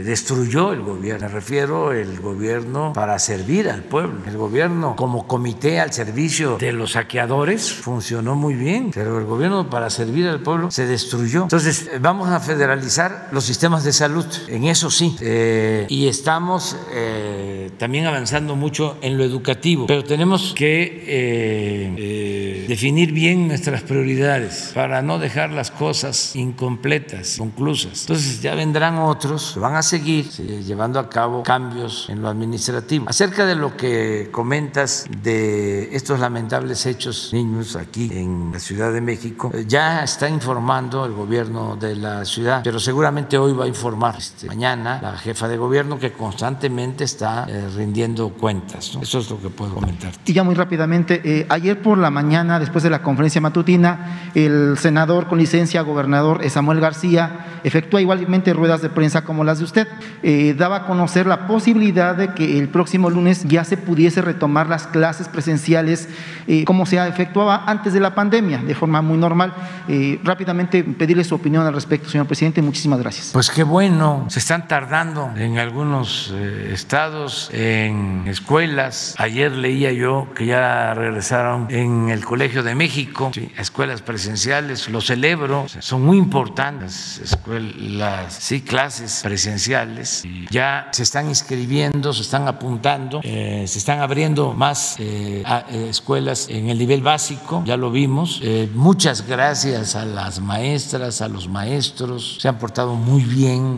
[0.05, 1.27] destruyó el gobierno.
[1.27, 4.21] Me refiero el gobierno para servir al pueblo.
[4.29, 9.69] El gobierno como comité al servicio de los saqueadores funcionó muy bien, pero el gobierno
[9.69, 11.43] para servir al pueblo se destruyó.
[11.43, 15.17] Entonces, vamos a federalizar los sistemas de salud, en eso sí.
[15.21, 22.18] Eh, y estamos eh, también avanzando mucho en lo educativo, pero tenemos que eh,
[22.69, 28.03] definir bien nuestras prioridades para no dejar las cosas incompletas, conclusas.
[28.03, 33.07] Entonces ya vendrán otros que van a seguir llevando a cabo cambios en lo administrativo.
[33.09, 39.01] Acerca de lo que comentas de estos lamentables hechos niños aquí en la Ciudad de
[39.01, 44.17] México, ya está informando el gobierno de la ciudad, pero seguramente hoy va a informar
[44.19, 48.99] este, mañana la jefa de gobierno que constantemente está eh, rindiendo cuentas.
[49.01, 50.13] Eso es lo que puedo comentar.
[50.27, 54.77] Y ya muy rápidamente, eh, ayer por la mañana, después de la conferencia matutina, el
[54.79, 59.89] senador con licencia, gobernador Samuel García, efectúa igualmente ruedas de prensa como las de usted.
[60.23, 64.69] Eh, daba a conocer la posibilidad de que el próximo lunes ya se pudiese retomar
[64.69, 66.09] las clases presenciales
[66.65, 69.53] como se efectuaba antes de la pandemia, de forma muy normal.
[70.25, 72.63] rápidamente pedirle su opinión al respecto, señor presidente.
[72.63, 73.31] Muchísimas gracias.
[73.33, 76.35] Pues qué bueno, se están tardando en algunos
[76.73, 79.15] estados, en escuelas.
[79.19, 85.67] Ayer leía yo que ya regresaron en el Colegio de México, escuelas presenciales, lo celebro,
[85.81, 90.25] son muy importantes escuelas, sí, clases presenciales.
[90.51, 96.49] ya se están inscribiendo, se están apuntando, eh, se están abriendo más eh, eh, escuelas
[96.49, 98.41] en el nivel básico, ya lo vimos.
[98.75, 103.77] muchas gracias a las maestras, a los maestros, se han portado muy bien,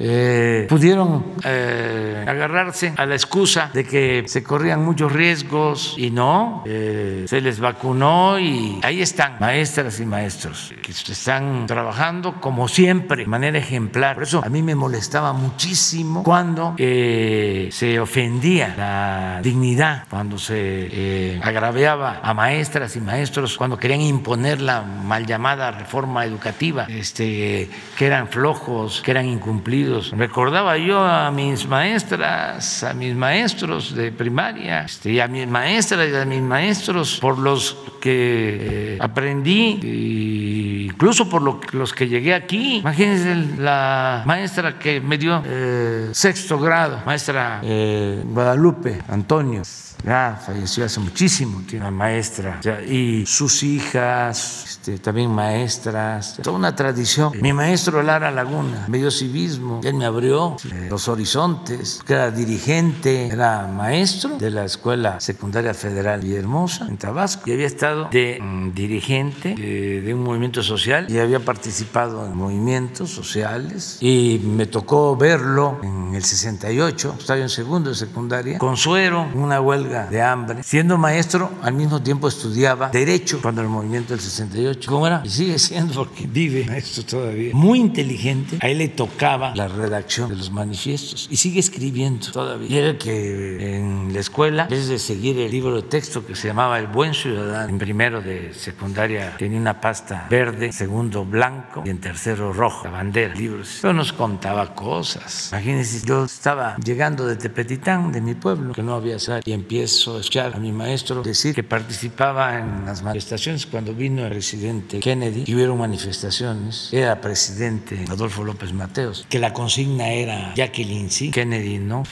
[0.69, 7.59] pudieron agarrarse a la excusa de que se corrían muchos riesgos y no, se les
[7.59, 14.15] vacunó y ahí están maestras y maestros que están trabajando como siempre, de manera ejemplar.
[14.15, 20.57] Por eso a mí me molestaba muchísimo cuando eh, se ofendía la dignidad, cuando se
[20.57, 27.69] eh, agraviaba a maestras y maestros, cuando querían imponer la mal llamada reforma educativa, este,
[27.97, 30.13] que eran flojos, que eran incumplidos.
[30.17, 36.09] Recordaba yo a mis maestras, a mis maestros de primaria, este, y a mis maestras
[36.11, 41.43] y a mis maestros por los que eh, aprendí, incluso por
[41.75, 42.79] los que llegué aquí.
[42.79, 49.63] Imagínense la maestra que me dio eh, sexto grado, maestra eh, Guadalupe Antonio
[50.05, 56.75] ya falleció hace muchísimo, tiene una maestra, y sus hijas, este, también maestras, toda una
[56.75, 57.33] tradición.
[57.41, 62.31] Mi maestro Lara Laguna me dio civismo, él me abrió eh, los horizontes, que era
[62.31, 68.39] dirigente, era maestro de la Escuela Secundaria Federal Villahermosa en Tabasco, y había estado de
[68.41, 71.07] mm, dirigente de, de un movimiento social.
[71.11, 77.49] Y había participado en movimientos sociales, y me tocó verlo en el 68, estaba en
[77.49, 80.63] segundo de secundaria, con suero, una huelga de hambre.
[80.63, 84.91] Siendo maestro, al mismo tiempo estudiaba Derecho cuando el movimiento del 68.
[84.91, 85.23] ¿Cómo era?
[85.25, 87.55] Y sigue siendo porque vive maestro todavía.
[87.55, 88.59] Muy inteligente.
[88.61, 92.69] A él le tocaba la redacción de los manifiestos y sigue escribiendo todavía.
[92.69, 96.35] Y era que en la escuela, en vez de seguir el libro de texto que
[96.35, 101.83] se llamaba El Buen Ciudadano, en primero de secundaria tenía una pasta verde, segundo blanco
[101.85, 103.79] y en tercero rojo, la bandera, libros.
[103.83, 105.49] Pero nos contaba cosas.
[105.53, 109.80] Imagínense, yo estaba llegando de Tepetitán, de mi pueblo, que no había sal, y empieza
[109.81, 114.31] empiezo a escuchar a mi maestro decir que participaba en las manifestaciones cuando vino el
[114.31, 116.91] presidente Kennedy y hubieron manifestaciones.
[116.93, 122.03] Era presidente Adolfo López Mateos, que la consigna era Jacqueline sí, Kennedy no.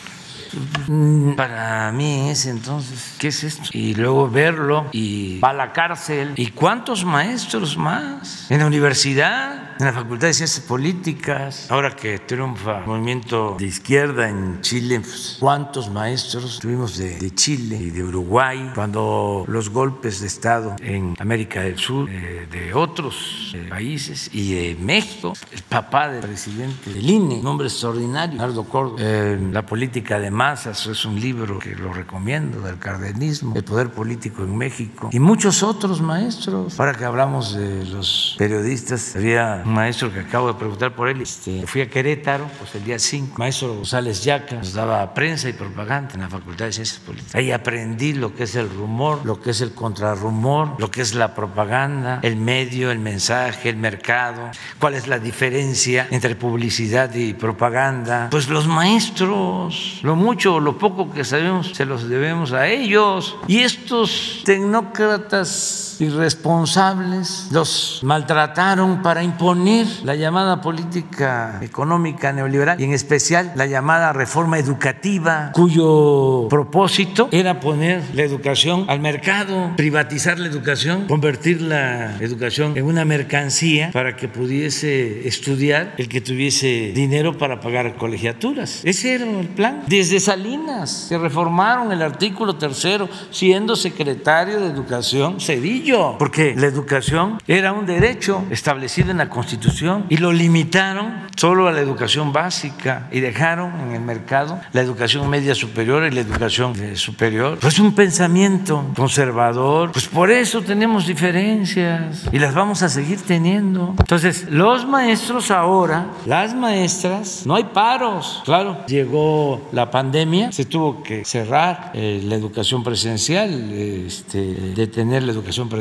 [1.37, 3.69] Para mí en ese entonces, ¿qué es esto?
[3.73, 6.33] Y luego verlo y va a la cárcel.
[6.37, 8.51] ¿Y cuántos maestros más?
[8.51, 13.67] En la universidad en la Facultad de Ciencias Políticas, ahora que triunfa el movimiento de
[13.67, 18.73] izquierda en Chile, pues, ¿cuántos maestros tuvimos de, Chile y de Uruguay?
[18.75, 24.53] Cuando los golpes de Estado en América del Sur, eh, de otros eh, países y
[24.53, 29.65] de México, el papá del presidente del INE, un hombre extraordinario, Leonardo Córdoba, eh, La
[29.65, 34.57] política de masas, es un libro que lo recomiendo, del cardenismo, el poder político en
[34.57, 36.79] México, y muchos otros maestros.
[36.79, 41.21] Ahora que hablamos de los periodistas, había un maestro que acabo de preguntar por él,
[41.23, 45.55] este, fui a Querétaro, pues el día 5, maestro González Yaca, nos daba prensa y
[45.55, 47.35] propaganda en la Facultad de Ciencias Políticas.
[47.35, 51.17] Ahí aprendí lo que es el rumor, lo que es el contrarrumor, lo que es
[51.17, 57.35] la propaganda, el medio, el mensaje, el mercado, cuál es la diferencia entre publicidad y
[57.35, 58.29] propaganda.
[58.31, 63.35] Pues los maestros, lo mucho lo poco que sabemos, se los debemos a ellos.
[63.47, 72.93] Y estos tecnócratas irresponsables los maltrataron para imponer la llamada política económica neoliberal y en
[72.93, 80.49] especial la llamada reforma educativa, cuyo propósito era poner la educación al mercado, privatizar la
[80.49, 87.37] educación, convertir la educación en una mercancía para que pudiese estudiar el que tuviese dinero
[87.39, 88.81] para pagar colegiaturas.
[88.85, 89.83] Ese era el plan.
[89.87, 95.88] Desde Salinas se reformaron el artículo tercero, siendo secretario de Educación Cedillo,
[96.19, 101.73] porque la educación era un derecho establecido en la Constitución y lo limitaron solo a
[101.73, 106.75] la educación básica y dejaron en el mercado la educación media superior y la educación
[106.81, 107.59] eh, superior.
[107.61, 113.95] Pues un pensamiento conservador, pues por eso tenemos diferencias y las vamos a seguir teniendo.
[113.99, 118.43] Entonces, los maestros ahora, las maestras, no hay paros.
[118.45, 124.39] Claro, llegó la pandemia, se tuvo que cerrar eh, la educación presencial, este,
[124.75, 125.78] detener la educación presencial,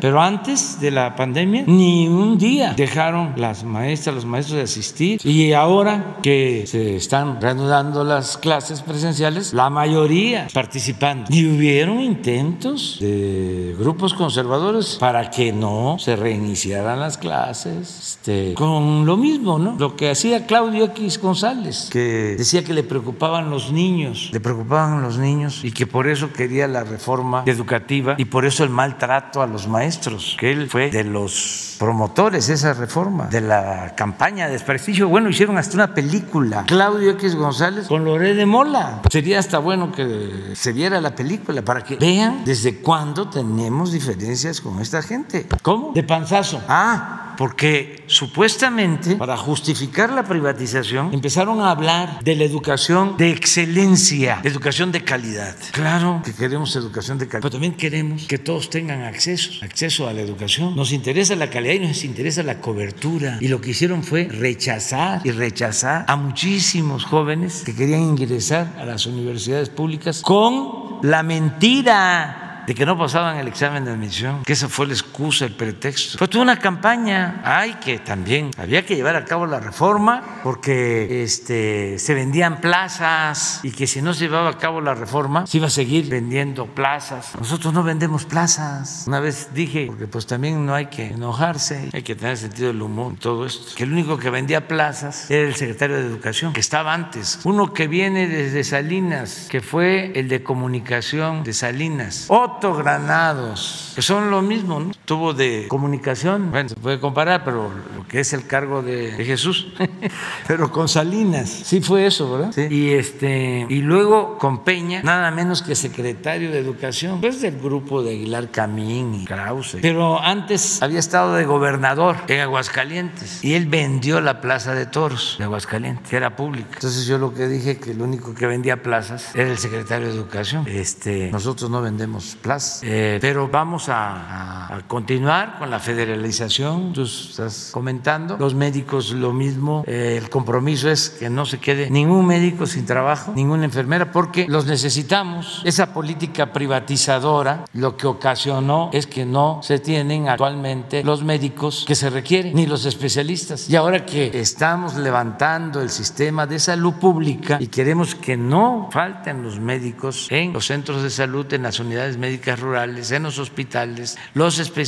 [0.00, 5.20] pero antes de la pandemia ni un día dejaron las maestras, los maestros de asistir
[5.24, 11.26] y ahora que se están reanudando las clases presenciales, la mayoría participando.
[11.30, 19.06] Y hubieron intentos de grupos conservadores para que no se reiniciaran las clases, este, con
[19.06, 19.76] lo mismo, ¿no?
[19.78, 25.02] Lo que hacía Claudio X González, que decía que le preocupaban los niños, le preocupaban
[25.02, 29.37] los niños y que por eso quería la reforma educativa y por eso el maltrato
[29.42, 34.46] a los maestros, que él fue de los promotores de esa reforma, de la campaña
[34.46, 35.08] de desprestigio.
[35.08, 39.02] Bueno, hicieron hasta una película, Claudio X González con Loré de Mola.
[39.10, 44.60] Sería hasta bueno que se viera la película para que vean desde cuándo tenemos diferencias
[44.60, 45.46] con esta gente.
[45.62, 45.92] ¿Cómo?
[45.94, 46.62] De panzazo.
[46.68, 54.40] Ah, porque supuestamente para justificar la privatización empezaron a hablar de la educación de excelencia,
[54.42, 55.54] educación de calidad.
[55.70, 60.12] Claro que queremos educación de calidad, pero también queremos que todos tengan acceso, acceso a
[60.12, 60.74] la educación.
[60.74, 63.38] Nos interesa la calidad y nos interesa la cobertura.
[63.40, 68.84] Y lo que hicieron fue rechazar y rechazar a muchísimos jóvenes que querían ingresar a
[68.84, 74.52] las universidades públicas con la mentira de que no pasaban el examen de admisión, que
[74.52, 76.18] esa fue la excusa, el pretexto.
[76.18, 81.22] Fue toda una campaña, ay, que también había que llevar a cabo la reforma porque
[81.22, 85.56] este, se vendían plazas y que si no se llevaba a cabo la reforma se
[85.56, 87.30] iba a seguir vendiendo plazas.
[87.38, 89.04] Nosotros no vendemos plazas.
[89.06, 92.82] Una vez dije, porque pues también no hay que enojarse, hay que tener sentido del
[92.82, 96.52] humor y todo esto, que el único que vendía plazas era el secretario de Educación,
[96.52, 97.40] que estaba antes.
[97.44, 102.26] Uno que viene desde Salinas, que fue el de comunicación de Salinas.
[102.28, 104.90] Otro Granados, que son lo mismo, ¿no?
[105.08, 109.24] Tuvo de comunicación, bueno, se puede comparar, pero lo que es el cargo de, de
[109.24, 109.72] Jesús,
[110.46, 112.52] pero con Salinas, sí fue eso, ¿verdad?
[112.52, 112.66] Sí.
[112.70, 118.02] Y este y luego con Peña, nada menos que secretario de Educación, pues del grupo
[118.02, 119.78] de Aguilar Camín y Krause.
[119.80, 125.36] Pero antes había estado de gobernador en Aguascalientes y él vendió la Plaza de Toros
[125.38, 126.68] de Aguascalientes, que era pública.
[126.74, 130.14] Entonces yo lo que dije que el único que vendía plazas era el secretario de
[130.14, 130.66] Educación.
[130.68, 137.04] Este, nosotros no vendemos plazas eh, pero vamos a, a, continuar con la federalización, tú
[137.04, 142.26] estás comentando, los médicos lo mismo, eh, el compromiso es que no se quede ningún
[142.26, 145.62] médico sin trabajo, ninguna enfermera, porque los necesitamos.
[145.64, 151.94] Esa política privatizadora lo que ocasionó es que no se tienen actualmente los médicos que
[151.94, 153.70] se requieren, ni los especialistas.
[153.70, 159.44] Y ahora que estamos levantando el sistema de salud pública y queremos que no falten
[159.44, 164.18] los médicos en los centros de salud, en las unidades médicas, rurales, en los hospitales,
[164.34, 164.87] los especialistas,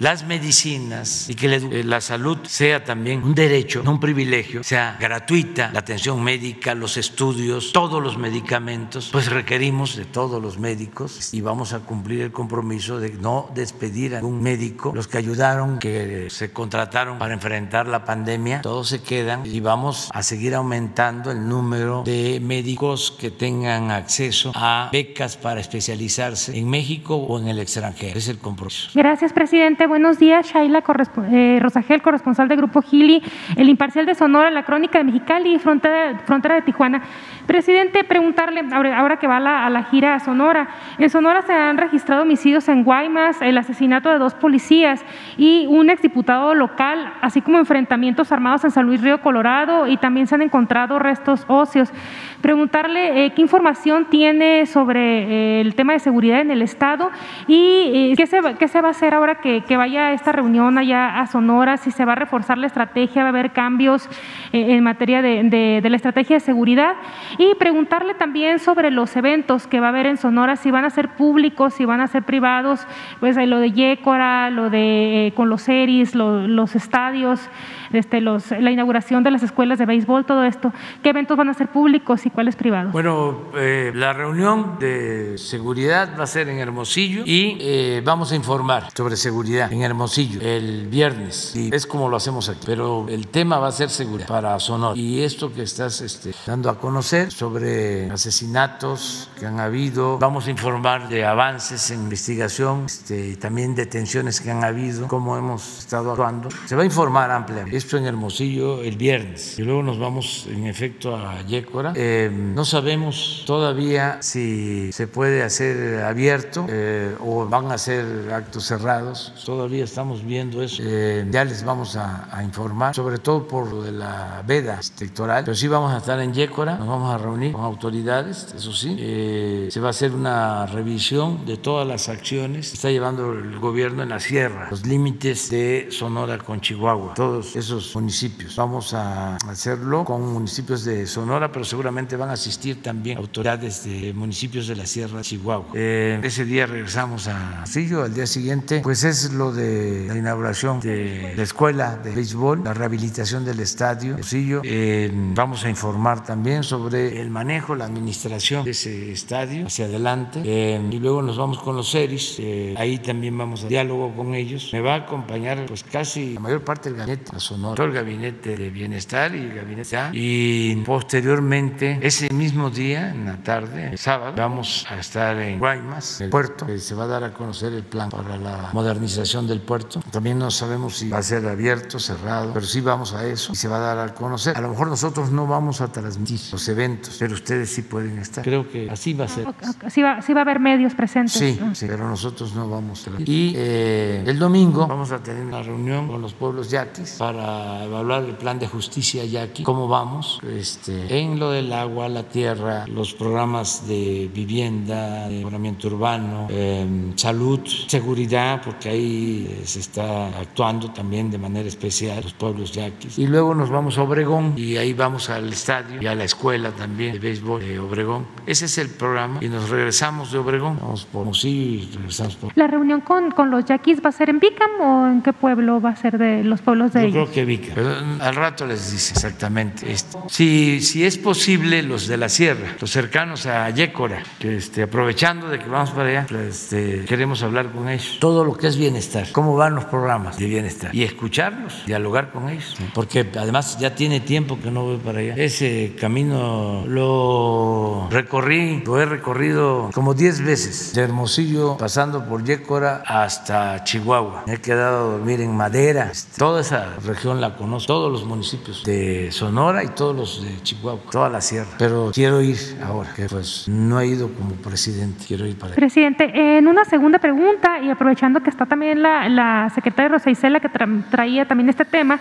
[0.00, 5.70] las medicinas y que eh, la salud sea también un derecho, un privilegio, sea gratuita,
[5.72, 11.40] la atención médica, los estudios, todos los medicamentos, pues requerimos de todos los médicos y
[11.42, 14.92] vamos a cumplir el compromiso de no despedir a un médico.
[14.94, 20.08] Los que ayudaron, que se contrataron para enfrentar la pandemia, todos se quedan y vamos
[20.14, 26.68] a seguir aumentando el número de médicos que tengan acceso a becas para especializarse en
[26.68, 28.18] México o en el extranjero.
[28.18, 28.90] Es el compromiso.
[28.94, 29.88] Gracias, presidente.
[29.88, 30.46] Buenos días.
[30.46, 30.84] Shaila
[31.32, 33.20] eh, Rosagel, corresponsal del Grupo Gili,
[33.56, 36.14] el imparcial de Sonora, la crónica de Mexicali y frontera,
[36.54, 37.02] de Tijuana.
[37.46, 42.22] Presidente, preguntarle, ahora que va a la, gira a Sonora, en Sonora se han registrado
[42.22, 45.04] homicidios en Guaymas, el asesinato de dos policías
[45.36, 50.28] y un exdiputado local, así como enfrentamientos armados en San Luis Río Colorado y también
[50.28, 51.92] se han encontrado restos óseos.
[52.40, 57.10] Preguntarle eh, qué información tiene sobre eh, el tema de seguridad en el Estado
[57.48, 61.26] y qué, se, qué se va a hacer ahora que, vaya esta reunión allá a
[61.26, 64.06] Sonora, si se va a reforzar la estrategia, va a haber cambios
[64.52, 66.96] eh, en materia de, la estrategia de seguridad
[67.38, 70.90] y preguntarle también sobre los eventos que va a haber en Sonora, si van a
[70.90, 72.86] ser públicos, si van a ser privados,
[73.20, 77.48] pues lo de Yécora, lo de eh, con los series, lo, los estadios,
[77.92, 80.72] este, los, la inauguración de las escuelas de béisbol, todo esto.
[81.02, 82.92] ¿Qué eventos van a ser públicos y cuáles privados?
[82.92, 88.36] Bueno, eh, la reunión de seguridad va a ser en Hermosillo y eh, vamos a
[88.36, 91.54] informar sobre seguridad en Hermosillo el viernes.
[91.56, 94.98] Y es como lo hacemos aquí, pero el tema va a ser seguridad para Sonora.
[94.98, 100.50] Y esto que estás este, dando a conocer sobre asesinatos que han habido, vamos a
[100.50, 106.48] informar de avances en investigación, este, también detenciones que han habido, cómo hemos estado actuando.
[106.66, 107.76] Se va a informar ampliamente.
[107.80, 109.58] Esto en Hermosillo el viernes.
[109.58, 111.94] Y luego nos vamos en efecto a Yécora.
[111.96, 118.66] Eh, no sabemos todavía si se puede hacer abierto eh, o van a ser actos
[118.66, 119.32] cerrados.
[119.46, 120.82] Todavía estamos viendo eso.
[120.84, 125.44] Eh, ya les vamos a, a, informar, sobre todo por lo de la veda electoral.
[125.44, 128.94] Pero sí vamos a estar en Yécora, nos vamos a reunir con autoridades, eso sí.
[128.98, 133.58] Eh, se va a hacer una revisión de todas las acciones que está llevando el
[133.58, 138.56] gobierno en la sierra, los límites de Sonora con Chihuahua, todos esos municipios.
[138.56, 144.12] Vamos a hacerlo con municipios de Sonora, pero seguramente van a asistir también autoridades de
[144.12, 145.68] municipios de la Sierra de Chihuahua.
[145.74, 150.80] Eh, ese día regresamos a Sillo, al día siguiente, pues es lo de la inauguración
[150.80, 154.62] de la escuela de béisbol, la rehabilitación del estadio Sillo.
[154.64, 160.42] Eh, vamos a informar también sobre el manejo, la administración de ese estadio hacia adelante.
[160.44, 164.34] Eh, y luego nos vamos con los seris, eh, ahí también vamos a diálogo con
[164.34, 164.70] ellos.
[164.72, 168.56] Me va a acompañar pues casi la mayor parte del gabinete, la Sonora, el gabinete
[168.56, 170.10] de bienestar y el gabinete A.
[170.14, 176.22] Y posteriormente, ese mismo día, en la tarde, el sábado, vamos a estar en Guaymas,
[176.22, 179.60] el puerto, que se va a dar a conocer el plan para la modernización del
[179.60, 180.00] puerto.
[180.10, 183.56] También no sabemos si va a ser abierto, cerrado, pero sí vamos a eso y
[183.56, 184.56] se va a dar a conocer.
[184.56, 188.42] A lo mejor nosotros no vamos a transmitir los eventos, pero ustedes sí pueden estar.
[188.42, 189.46] Creo que así va a ser.
[189.88, 191.34] Sí va, sí va a haber medios presentes.
[191.34, 195.62] Sí, sí pero nosotros no vamos a Y eh, el domingo vamos a tener una
[195.62, 197.49] reunión con los pueblos yaquis para
[197.84, 202.86] evaluar el plan de justicia yaqui, cómo vamos este, en lo del agua, la tierra,
[202.86, 210.28] los programas de vivienda, de mejoramiento urbano, eh, salud, seguridad, porque ahí eh, se está
[210.28, 213.18] actuando también de manera especial los pueblos yaquis.
[213.18, 216.70] Y luego nos vamos a Obregón y ahí vamos al estadio y a la escuela
[216.72, 218.26] también de béisbol de Obregón.
[218.46, 222.52] Ese es el programa y nos regresamos de Obregón, vamos por Mosí y regresamos por...
[222.56, 225.80] ¿La reunión con, con los yaquis va a ser en Bicam o en qué pueblo
[225.80, 227.29] va a ser de los pueblos de ellos?
[227.30, 230.26] Creo que Bicam, pero al rato les dice exactamente esto.
[230.28, 235.48] Si, si es posible, los de la sierra, los cercanos a Yécora, que este, aprovechando
[235.48, 238.18] de que vamos para allá, este, queremos hablar con ellos.
[238.20, 242.48] Todo lo que es bienestar, cómo van los programas de bienestar y escucharlos, dialogar con
[242.48, 245.34] ellos, porque además ya tiene tiempo que no voy para allá.
[245.36, 253.02] Ese camino lo recorrí, lo he recorrido como 10 veces, de Hermosillo, pasando por Yécora
[253.06, 254.44] hasta Chihuahua.
[254.46, 258.82] Me he quedado a dormir en Madera, toda esa región la conozco, todos los municipios
[258.84, 261.70] de Sonora y todos los de Chihuahua, toda la sierra.
[261.78, 265.74] Pero quiero ir ahora, que pues no he ido como presidente, quiero ir para.
[265.74, 270.60] Presidente, en una segunda pregunta, y aprovechando que está también la, la secretaria Rosa Isela,
[270.60, 272.18] que tra traía también este tema,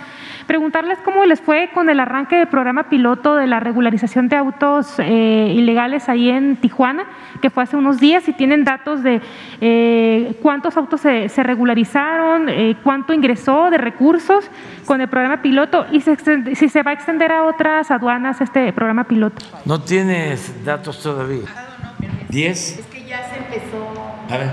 [0.47, 4.95] preguntarles cómo les fue con el arranque del programa piloto de la regularización de autos
[4.99, 7.05] eh, ilegales ahí en Tijuana,
[7.41, 9.21] que fue hace unos días, si tienen datos de
[9.61, 14.49] eh, cuántos autos se, se regularizaron, eh, cuánto ingresó de recursos
[14.89, 16.17] con el programa piloto y se,
[16.55, 19.45] si se va a extender a otras aduanas este programa piloto.
[19.63, 21.45] ¿No tienes datos todavía?
[22.27, 22.79] ¿Diez?
[22.79, 23.87] Es que ya se empezó
[24.31, 24.49] A ver.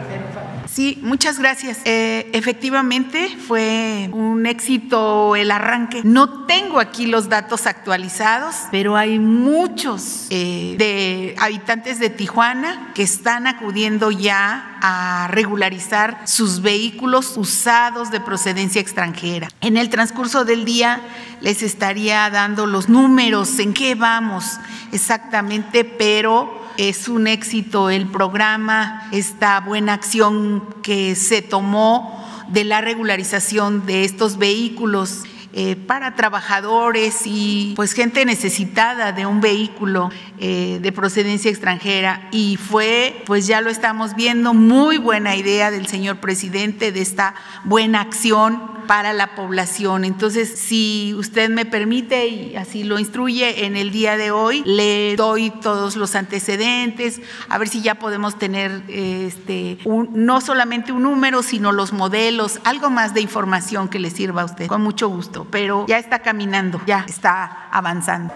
[0.77, 1.79] Sí, muchas gracias.
[1.87, 6.03] Eh, efectivamente, fue un éxito el arranque.
[6.05, 13.03] No tengo aquí los datos actualizados, pero hay muchos eh, de habitantes de Tijuana que
[13.03, 19.49] están acudiendo ya a regularizar sus vehículos usados de procedencia extranjera.
[19.63, 21.01] En el transcurso del día
[21.41, 24.59] les estaría dando los números, en qué vamos
[24.93, 32.81] exactamente, pero es un éxito el programa, esta buena acción que se tomó de la
[32.81, 35.23] regularización de estos vehículos.
[35.59, 42.29] Eh, para trabajadores y pues gente necesitada de un vehículo eh, de procedencia extranjera.
[42.31, 47.35] Y fue pues ya lo estamos viendo muy buena idea del señor presidente de esta
[47.65, 50.05] buena acción para la población.
[50.05, 55.17] Entonces, si usted me permite y así lo instruye, en el día de hoy le
[55.17, 61.43] doy todos los antecedentes, a ver si ya podemos tener este, no solamente un número,
[61.43, 65.46] sino los modelos, algo más de información que le sirva a usted, con mucho gusto,
[65.51, 68.33] pero ya está caminando, ya está avanzando.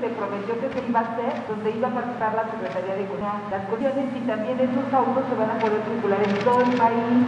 [0.00, 3.40] Se prometió que se iba a hacer, donde iba a participar la Secretaría de Economía,
[3.50, 7.26] las cuestiones y también esos autos se van a poder circular en todo el país.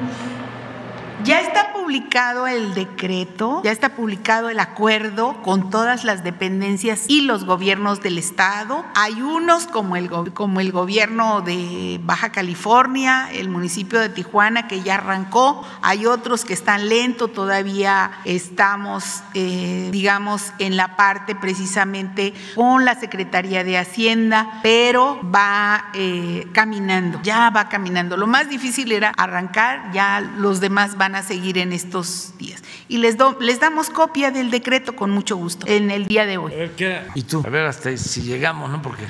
[1.25, 7.23] Ya está publicado el decreto, ya está publicado el acuerdo con todas las dependencias y
[7.23, 8.85] los gobiernos del estado.
[8.95, 14.83] Hay unos como el, como el gobierno de Baja California, el municipio de Tijuana que
[14.83, 22.35] ya arrancó, hay otros que están lentos, todavía estamos, eh, digamos, en la parte precisamente
[22.55, 28.17] con la Secretaría de Hacienda, pero va eh, caminando, ya va caminando.
[28.17, 32.63] Lo más difícil era arrancar, ya los demás van a seguir en estos días.
[32.89, 36.53] Y les, les damos copia del decreto con mucho gusto en el día de hoy.
[37.15, 38.83] Y tú, a ver hasta si llegamos, ¿no?
[38.83, 39.05] Porque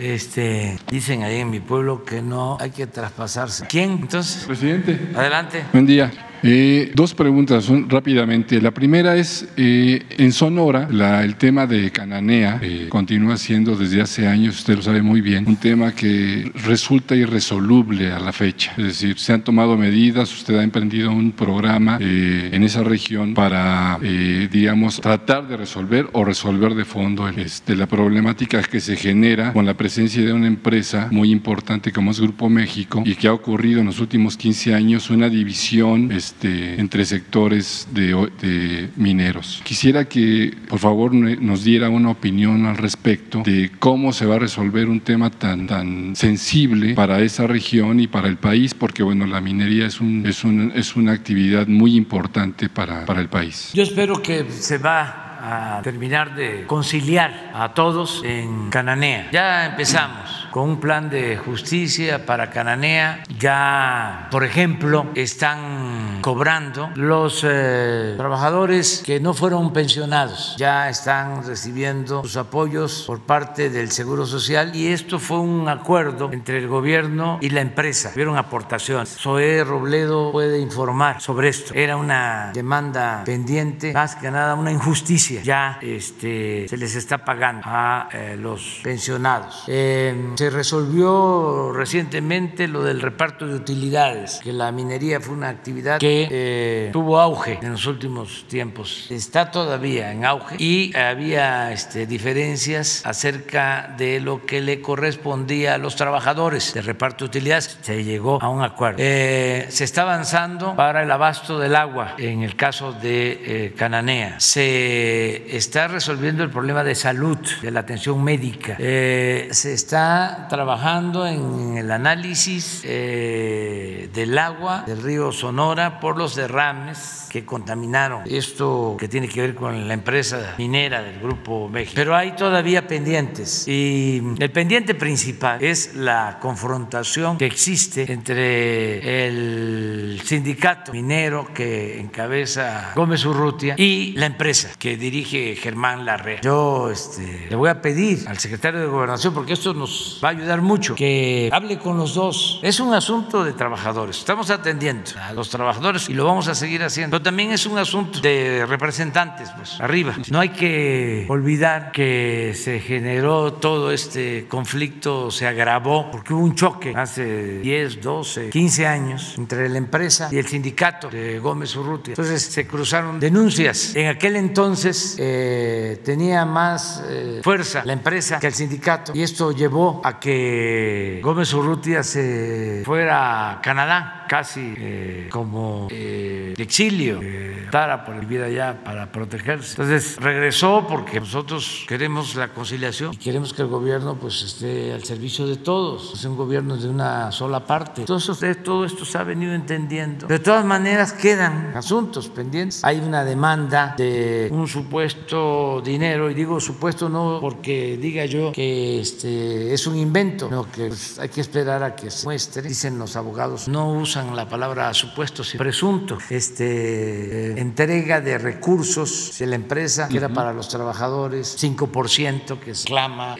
[0.00, 3.66] este, dicen ahí en mi pueblo que no hay que traspasarse.
[3.66, 4.44] ¿Quién entonces?
[4.44, 5.12] Presidente.
[5.14, 5.64] Adelante.
[5.72, 6.27] Buen día.
[6.42, 8.60] Eh, dos preguntas rápidamente.
[8.60, 10.88] La primera es, eh, en Sonora,
[11.22, 15.46] el tema de Cananea eh, continúa siendo desde hace años, usted lo sabe muy bien,
[15.46, 18.72] un tema que resulta irresoluble a la fecha.
[18.76, 23.98] Es decir, se han tomado medidas, usted ha emprendido un programa en esa región para,
[24.00, 29.66] digamos, tratar de resolver o resolver de fondo este, la problemática que se genera con
[29.66, 33.80] la presencia de una empresa muy importante como es Grupo México y que ha ocurrido
[33.80, 36.10] en los últimos 15 años una división.
[36.28, 39.62] Este, entre sectores de, mineros.
[39.64, 44.38] Quisiera que por favor nos diera una opinión al respecto de cómo se va a
[44.38, 49.26] resolver un tema tan, tan sensible para esa región y para el país, porque bueno,
[49.26, 53.70] la minería es, un, es, un, es una actividad muy importante para, para el país.
[53.72, 59.30] Yo espero que se va a terminar de conciliar a todos en Cananea.
[59.32, 63.22] Ya empezamos con un plan de justicia para Cananea.
[63.38, 70.54] Ya, por ejemplo, están cobrando los eh, trabajadores que no fueron pensionados.
[70.58, 76.30] Ya están recibiendo sus apoyos por parte del Seguro Social y esto fue un acuerdo
[76.32, 78.10] entre el gobierno y la empresa.
[78.14, 79.16] Hubieron aportaciones.
[79.18, 81.74] Zoé Robledo puede informar sobre esto.
[81.74, 87.62] Era una demanda pendiente, más que nada una injusticia ya este, se les está pagando
[87.64, 89.64] a eh, los pensionados.
[89.66, 95.98] Eh, se resolvió recientemente lo del reparto de utilidades, que la minería fue una actividad
[95.98, 99.08] que eh, tuvo auge en los últimos tiempos.
[99.10, 105.78] Está todavía en auge y había este, diferencias acerca de lo que le correspondía a
[105.78, 107.76] los trabajadores de reparto de utilidades.
[107.82, 108.98] Se llegó a un acuerdo.
[108.98, 114.38] se está avanzando para el abasto del agua en el caso de Cananea.
[114.38, 118.76] Se está resolviendo el problema de salud, de la atención médica.
[118.78, 126.34] Eh, se está trabajando en el análisis eh, del agua del río Sonora por los
[126.34, 128.22] derrames que contaminaron.
[128.26, 131.92] Esto que tiene que ver con la empresa minera del Grupo México.
[131.94, 140.20] Pero hay todavía pendientes y el pendiente principal es la confrontación que existe entre el
[140.24, 146.40] sindicato minero que encabeza Gómez Urrutia y la empresa que dirige Germán Larrea.
[146.40, 150.32] Yo este, le voy a pedir al secretario de Gobernación, porque esto nos va a
[150.32, 152.60] ayudar mucho, que hable con los dos.
[152.62, 154.18] Es un asunto de trabajadores.
[154.18, 157.16] Estamos atendiendo a los trabajadores y lo vamos a seguir haciendo.
[157.16, 160.14] Pero también es un asunto de representantes, pues, arriba.
[160.30, 166.54] No hay que olvidar que se generó todo este conflicto, se agravó, porque hubo un
[166.54, 172.12] choque hace 10, 12, 15 años entre la empresa y el sindicato de Gómez Urrutia.
[172.12, 173.94] Entonces se cruzaron denuncias.
[173.94, 179.52] En aquel entonces, eh, tenía más eh, fuerza la empresa que el sindicato y esto
[179.52, 188.20] llevó a que Gómez Urrutia se fuera a Canadá casi eh, como exilio, estara por
[188.20, 189.72] vivir allá para protegerse.
[189.72, 195.04] Entonces regresó porque nosotros queremos la conciliación y queremos que el gobierno pues esté al
[195.04, 198.02] servicio de todos, es un gobierno de una sola parte.
[198.02, 200.26] Entonces todo esto se ha venido entendiendo.
[200.26, 202.84] De todas maneras quedan asuntos pendientes.
[202.84, 209.00] Hay una demanda de un supuesto dinero, y digo supuesto no porque diga yo que
[209.00, 212.62] este es un invento, sino que pues, hay que esperar a que se muestre.
[212.62, 216.18] Dicen los abogados, no usan la palabra supuesto, sino presunto.
[216.30, 222.74] Este, eh, entrega de recursos de la empresa, que era para los trabajadores, 5% que
[222.74, 223.36] se clama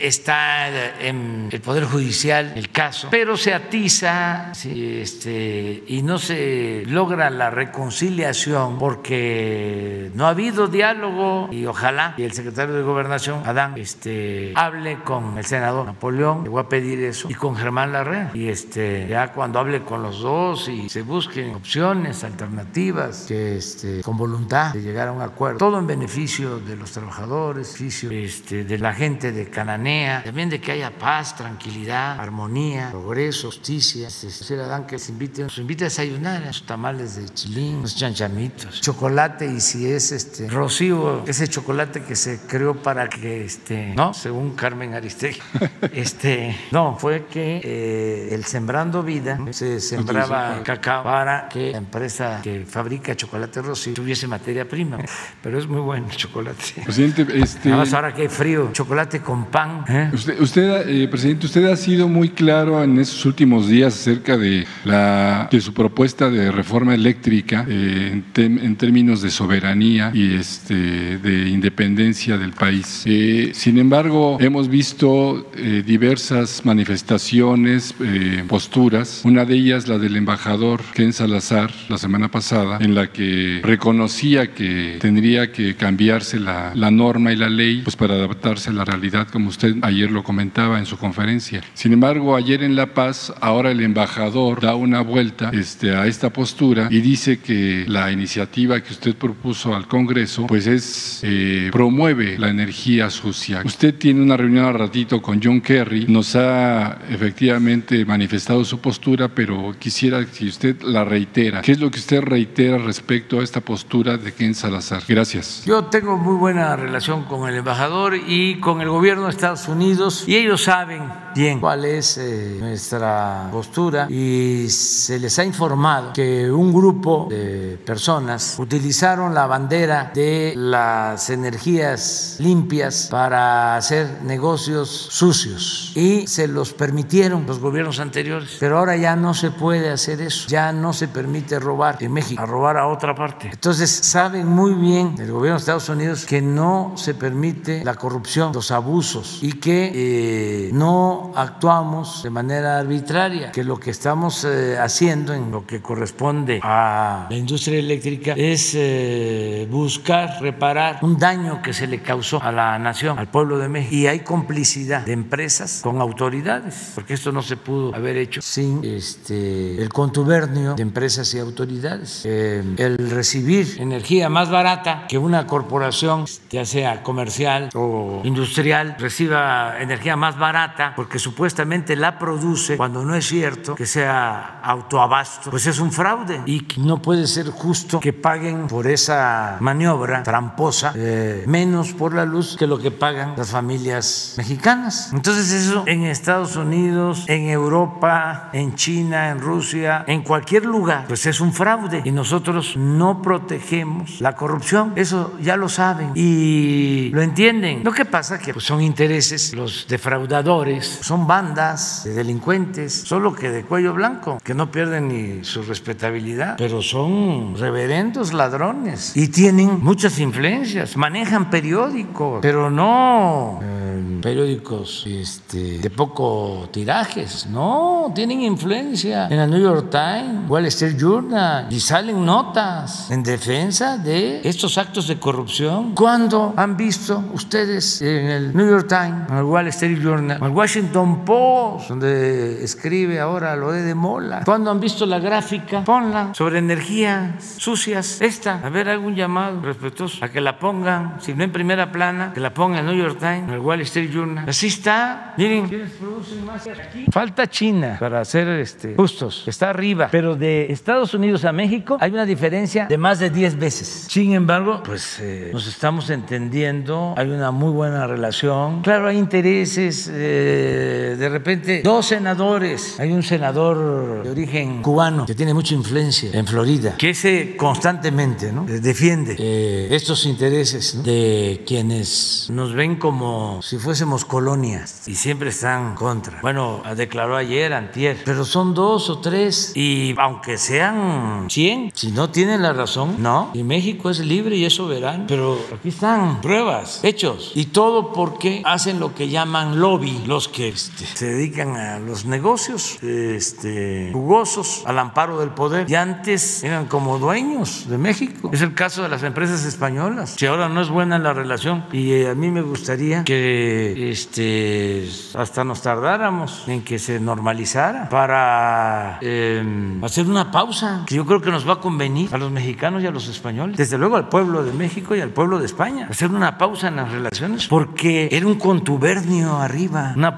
[0.00, 7.30] está en el Poder Judicial el caso, pero se atiza este, y no se logra
[7.30, 13.74] la reconciliación porque no ha habido diálogo y ojalá y el secretario de Gobernación, Adán,
[13.76, 18.30] este, hable con el senador Napoleón, le voy a pedir eso, y con Germán Larrea.
[18.34, 24.16] Y este, ya cuando hable con los dos y se busquen opciones, alternativas, este, con
[24.16, 28.92] voluntad de llegar a un acuerdo, todo en beneficio de los trabajadores, beneficio de la
[28.92, 29.83] gente de Cananea,
[30.24, 34.08] también de que haya paz, tranquilidad, armonía, progreso, justicia.
[34.08, 38.80] Este, Adán que se invite, nos invite a desayunar los tamales de chilín, los chanchamitos,
[38.80, 44.14] chocolate y si es este rocío, ese chocolate que se creó para que este, ¿no?
[44.14, 45.40] Según Carmen Aristegui.
[45.92, 52.40] este, no, fue que eh, el Sembrando Vida se sembraba cacao para que la empresa
[52.42, 54.98] que fabrica chocolate rocío tuviese materia prima,
[55.42, 56.82] pero es muy bueno el chocolate.
[56.84, 59.73] Presidente, este ahora que hay frío, chocolate con pan.
[59.88, 60.10] ¿Eh?
[60.12, 64.66] Usted, usted eh, presidente, usted ha sido muy claro en estos últimos días acerca de
[64.84, 70.34] la de su propuesta de reforma eléctrica eh, en, tem- en términos de soberanía y
[70.34, 73.02] este de independencia del país.
[73.06, 79.22] Eh, sin embargo, hemos visto eh, diversas manifestaciones, eh, posturas.
[79.24, 84.52] Una de ellas, la del embajador Ken Salazar, la semana pasada, en la que reconocía
[84.52, 88.84] que tendría que cambiarse la, la norma y la ley pues para adaptarse a la
[88.84, 91.62] realidad, como usted ayer lo comentaba en su conferencia.
[91.74, 96.30] Sin embargo, ayer en La Paz, ahora el embajador da una vuelta este, a esta
[96.30, 102.38] postura y dice que la iniciativa que usted propuso al Congreso, pues es eh, promueve
[102.38, 103.62] la energía sucia.
[103.64, 109.28] Usted tiene una reunión al ratito con John Kerry, nos ha efectivamente manifestado su postura,
[109.28, 111.62] pero quisiera que usted la reitera.
[111.62, 115.02] ¿Qué es lo que usted reitera respecto a esta postura de Ken Salazar?
[115.08, 115.64] Gracias.
[115.66, 120.24] Yo tengo muy buena relación con el embajador y con el gobierno de Estados Unidos.
[120.26, 121.60] Y ellos saben bien.
[121.60, 124.06] cuál es eh, nuestra postura.
[124.10, 131.30] Y se les ha informado que un grupo de personas utilizaron la bandera de las
[131.30, 135.92] energías limpias para hacer negocios sucios.
[135.94, 140.48] Y se los permitieron los gobiernos anteriores, pero ahora ya no se puede hacer eso,
[140.48, 143.50] ya no se permite robar en México, a robar a otra parte.
[143.52, 148.52] Entonces saben muy bien el gobierno de Estados Unidos que no se permite la corrupción,
[148.52, 154.78] los abusos y que eh, no actuamos de manera arbitraria, que lo que estamos eh,
[154.78, 161.62] haciendo en lo que corresponde a la industria eléctrica es eh, buscar reparar un daño
[161.62, 163.94] que se le causó a la nación, al pueblo de México.
[163.94, 168.84] Y hay complicidad de empresas con autoridades, porque esto no se pudo haber hecho sin
[168.84, 172.22] este, el contubernio de empresas y autoridades.
[172.24, 179.80] Eh, el recibir energía más barata que una corporación, ya sea comercial o industrial, reciba
[179.80, 185.66] energía más barata porque supuestamente la produce cuando no es cierto que sea autoabasto, pues
[185.66, 191.44] es un fraude y no puede ser justo que paguen por esa maniobra tramposa eh,
[191.46, 195.10] menos por la luz que lo que pagan las familias mexicanas.
[195.12, 201.26] Entonces eso en Estados Unidos, en Europa, en China, en Rusia, en cualquier lugar, pues
[201.26, 204.92] es un fraude y nosotros no protegemos la corrupción.
[204.96, 207.82] Eso ya lo saben y lo entienden.
[207.84, 213.50] Lo que pasa que pues, son intereses, los defraudadores, son bandas de delincuentes, solo que
[213.50, 219.84] de cuello blanco, que no pierden ni su respetabilidad, pero son reverendos ladrones y tienen
[219.84, 229.28] muchas influencias, manejan periódicos, pero no eh, periódicos este, de poco tirajes, no, tienen influencia
[229.28, 234.78] en el New York Times, Wall Street Journal y salen notas en defensa de estos
[234.78, 235.94] actos de corrupción.
[235.94, 240.44] ¿Cuándo han visto ustedes en el New York Times, en el Wall Street Journal, en
[240.44, 244.42] el Washington Post, donde escribe ahora lo de Mola?
[244.44, 245.82] ¿Cuándo han visto la gráfica?
[245.82, 248.20] Ponla sobre energías sucias.
[248.20, 251.90] Esta, a ver, hago un llamado respetuoso a que la pongan, si no en primera
[251.90, 254.48] plana, que la pongan en el New York Times, en el Wall Street Journal.
[254.48, 255.34] Así está.
[255.36, 257.06] Miren, ¿quiénes producen más aquí?
[257.10, 262.12] Falta China para ser este, justos, está arriba, pero de Estados Unidos a México hay
[262.12, 264.06] una diferencia de más de 10 veces.
[264.08, 268.82] Sin embargo, pues eh, nos estamos entendiendo, hay una muy buena relación.
[268.82, 275.34] Claro, hay intereses, eh, de repente, dos senadores, hay un senador de origen cubano que
[275.34, 278.64] tiene mucha influencia en Florida, que ese constantemente ¿no?
[278.64, 281.02] defiende eh, estos intereses ¿no?
[281.02, 286.40] de quienes nos ven como si fuésemos colonias y siempre están contra.
[286.42, 292.30] Bueno, declaró ayer, antier, pero son dos o tres y aunque sean 100, si no
[292.30, 293.50] tienen la razón, no.
[293.54, 298.62] Y México es libre y es soberano, pero aquí están pruebas, hechos y todo porque
[298.64, 304.82] hacen lo que llaman lobby, los que este, se dedican a los negocios este, jugosos
[304.86, 308.50] al amparo del poder y antes eran como dueños de México.
[308.52, 310.34] Es el caso de las empresas españolas.
[310.38, 315.08] Si ahora no es buena la relación y eh, a mí me gustaría que este,
[315.34, 321.40] hasta nos tardáramos en que se normalizara para em, hacer una pausa que yo creo
[321.40, 324.28] que nos va a convenir a los mexicanos y a los españoles, desde luego al
[324.28, 328.28] pueblo de México y al pueblo de España, hacer una pausa en las relaciones porque
[328.30, 330.36] era un contubernio arriba, una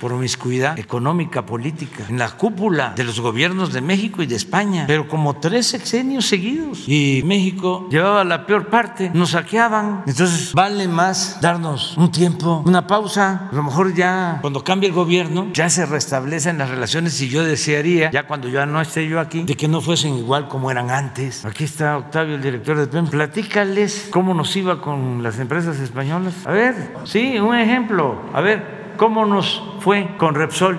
[0.00, 5.08] promiscuidad económica, política, en la cúpula de los gobiernos de México y de España, pero
[5.08, 6.84] como tres sexenios seguidos.
[6.86, 12.86] Y México llevaba la peor parte, nos saqueaban, entonces vale más darnos un tiempo, una
[12.86, 17.28] pausa, a lo mejor ya cuando cambie el gobierno ya se restablecen las relaciones y
[17.28, 20.70] yo desearía, ya cuando ya no esté yo aquí, de que no fuesen igual como
[20.70, 21.44] eran antes.
[21.44, 26.46] Aquí está Octavio, el director de PEM, platícales cómo nos iba con las empresas españolas.
[26.46, 30.78] A ver, sí, un ejemplo, a ver, cómo nos fue con Repsol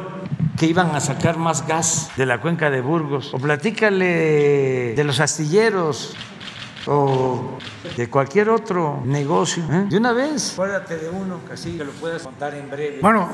[0.58, 3.34] que iban a sacar más gas de la cuenca de Burgos.
[3.34, 6.16] O platícale de los astilleros
[6.86, 7.58] o
[7.96, 9.64] de cualquier otro negocio.
[9.72, 9.86] ¿eh?
[9.90, 10.54] De una vez.
[10.54, 13.00] Acuérdate de uno, que así que lo puedas contar en breve.
[13.02, 13.30] Bueno,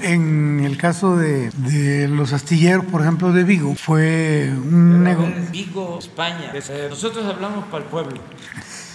[0.00, 5.34] en el caso de, de los astilleros, por ejemplo, de Vigo, fue un negocio.
[5.50, 6.52] Vigo, España.
[6.88, 8.20] Nosotros hablamos para el pueblo.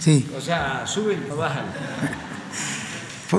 [0.00, 0.30] Sí.
[0.36, 1.64] O sea, suben o bajan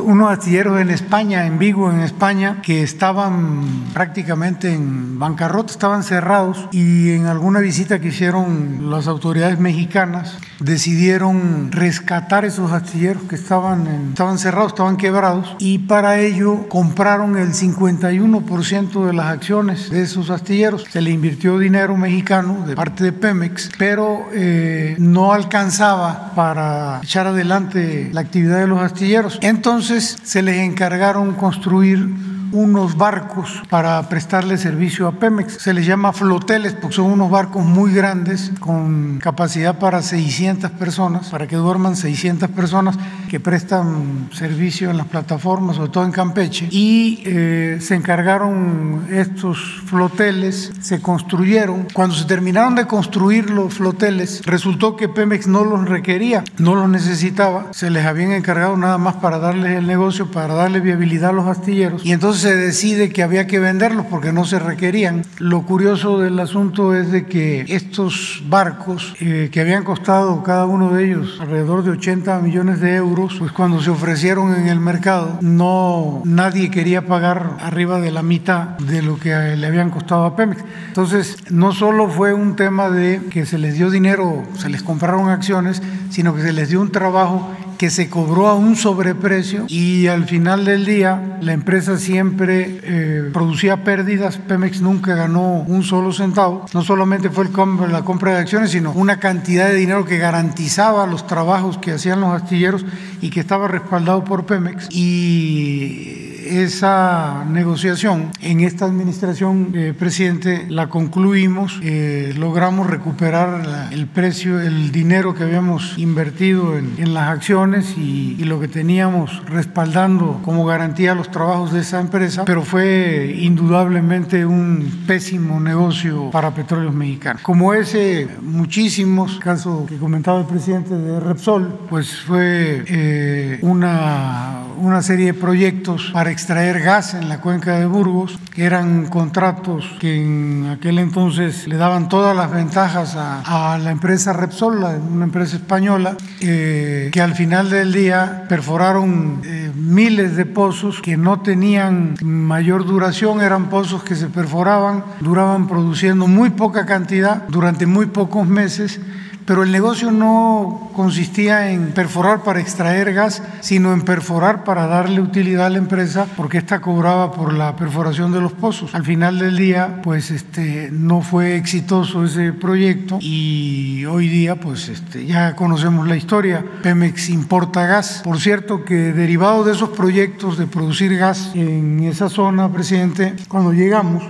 [0.03, 6.67] unos astilleros en España, en Vigo, en España, que estaban prácticamente en bancarrota, estaban cerrados
[6.71, 14.09] y en alguna visita que hicieron las autoridades mexicanas decidieron rescatar esos astilleros que estaban,
[14.09, 20.29] estaban cerrados, estaban quebrados y para ello compraron el 51% de las acciones de esos
[20.29, 20.85] astilleros.
[20.89, 27.27] Se le invirtió dinero mexicano de parte de Pemex, pero eh, no alcanzaba para echar
[27.27, 29.39] adelante la actividad de los astilleros.
[29.41, 32.09] Entonces, entonces se les encargaron construir
[32.51, 35.53] unos barcos para prestarle servicio a Pemex.
[35.53, 41.29] Se les llama floteles porque son unos barcos muy grandes con capacidad para 600 personas,
[41.29, 42.97] para que duerman 600 personas
[43.29, 46.67] que prestan servicio en las plataformas, sobre todo en Campeche.
[46.71, 51.87] Y eh, se encargaron estos floteles, se construyeron.
[51.93, 56.89] Cuando se terminaron de construir los floteles, resultó que Pemex no los requería, no los
[56.89, 57.67] necesitaba.
[57.71, 61.47] Se les habían encargado nada más para darles el negocio, para darle viabilidad a los
[61.47, 62.05] astilleros.
[62.05, 65.23] Y entonces se decide que había que venderlos porque no se requerían.
[65.39, 70.91] Lo curioso del asunto es de que estos barcos, eh, que habían costado cada uno
[70.91, 75.39] de ellos alrededor de 80 millones de euros, pues cuando se ofrecieron en el mercado,
[75.41, 80.35] no nadie quería pagar arriba de la mitad de lo que le habían costado a
[80.35, 80.63] Pemex.
[80.87, 85.29] Entonces, no solo fue un tema de que se les dio dinero, se les compraron
[85.29, 90.07] acciones, sino que se les dio un trabajo que se cobró a un sobreprecio y
[90.07, 96.11] al final del día la empresa siempre eh, producía pérdidas, Pemex nunca ganó un solo
[96.11, 97.51] centavo, no solamente fue el
[97.91, 102.21] la compra de acciones, sino una cantidad de dinero que garantizaba los trabajos que hacían
[102.21, 102.85] los astilleros
[103.21, 104.87] y que estaba respaldado por Pemex.
[104.91, 114.59] Y esa negociación en esta administración, eh, presidente, la concluimos, eh, logramos recuperar el precio,
[114.59, 121.15] el dinero que habíamos invertido en, las acciones y, lo que teníamos respaldando como garantía
[121.15, 127.41] los trabajos de esa empresa, pero fue indudablemente un pésimo negocio para petróleos mexicanos.
[127.41, 135.01] Como ese, muchísimos, caso que comentaba el presidente de Repsol, pues fue eh, una, una
[135.01, 140.67] serie de proyectos para extraer gas en la cuenca de Burgos, eran contratos que en
[140.69, 144.83] aquel entonces le daban todas las ventajas a, la empresa Repsol,
[145.13, 151.15] una empresa española, eh, que al final del día perforaron eh, miles de pozos que
[151.15, 157.85] no tenían mayor duración, eran pozos que se perforaban, duraban produciendo muy poca cantidad durante
[157.85, 158.99] muy pocos meses
[159.45, 165.21] pero el negocio no consistía en perforar para extraer gas, sino en perforar para darle
[165.21, 168.95] utilidad a la empresa, porque ésta cobraba por la perforación de los pozos.
[168.95, 174.89] Al final del día, pues este, no fue exitoso ese proyecto y hoy día, pues
[174.89, 176.65] este, ya conocemos la historia.
[176.81, 178.21] Pemex importa gas.
[178.23, 183.73] Por cierto, que derivado de esos proyectos de producir gas en esa zona, presidente, cuando
[183.73, 184.23] llegamos,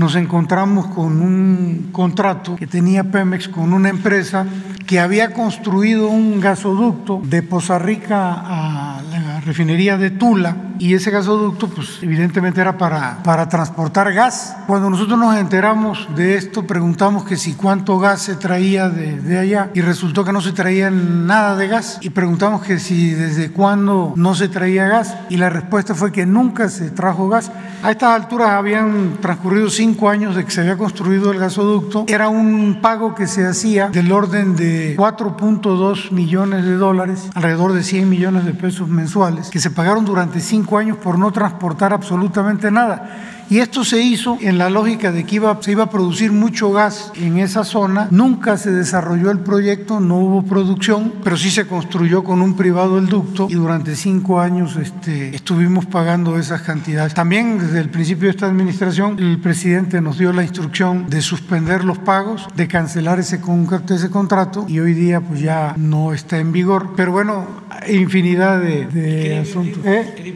[0.00, 4.46] nos encontramos con un contrato que tenía Pemex con una empresa
[4.86, 11.10] que había construido un gasoducto de Poza Rica a la refinería de Tula y ese
[11.10, 14.56] gasoducto pues evidentemente era para, para transportar gas.
[14.66, 19.38] Cuando nosotros nos enteramos de esto preguntamos que si cuánto gas se traía de, de
[19.38, 23.52] allá y resultó que no se traía nada de gas y preguntamos que si desde
[23.52, 27.52] cuándo no se traía gas y la respuesta fue que nunca se trajo gas.
[27.82, 32.04] A estas alturas habían transcurrido cinco años de que se había construido el gasoducto.
[32.08, 37.82] Era un pago que se hacía del orden de 4.2 millones de dólares, alrededor de
[37.82, 42.70] 100 millones de pesos mensuales, que se pagaron durante cinco años por no transportar absolutamente
[42.70, 43.30] nada.
[43.50, 46.70] Y esto se hizo en la lógica de que iba, se iba a producir mucho
[46.70, 48.06] gas en esa zona.
[48.12, 52.96] Nunca se desarrolló el proyecto, no hubo producción, pero sí se construyó con un privado
[52.96, 57.12] el ducto y durante cinco años este, estuvimos pagando esas cantidades.
[57.12, 61.84] También desde el principio de esta administración el presidente nos dio la instrucción de suspender
[61.84, 63.40] los pagos, de cancelar ese,
[63.88, 66.90] ese contrato y hoy día pues ya no está en vigor.
[66.94, 67.46] Pero bueno,
[67.88, 69.84] infinidad de, de asuntos.
[69.84, 70.34] ¿Eh?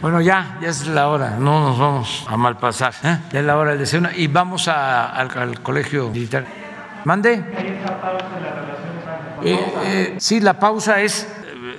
[0.00, 2.94] Bueno, ya, ya es la hora, no nos vamos a mal pasar.
[3.02, 3.18] ¿eh?
[3.32, 6.44] Ya es la hora del desayuno y vamos a, al, al, colegio militar.
[7.04, 7.42] ¿Mande?
[9.44, 11.28] Eh, eh, sí, la pausa es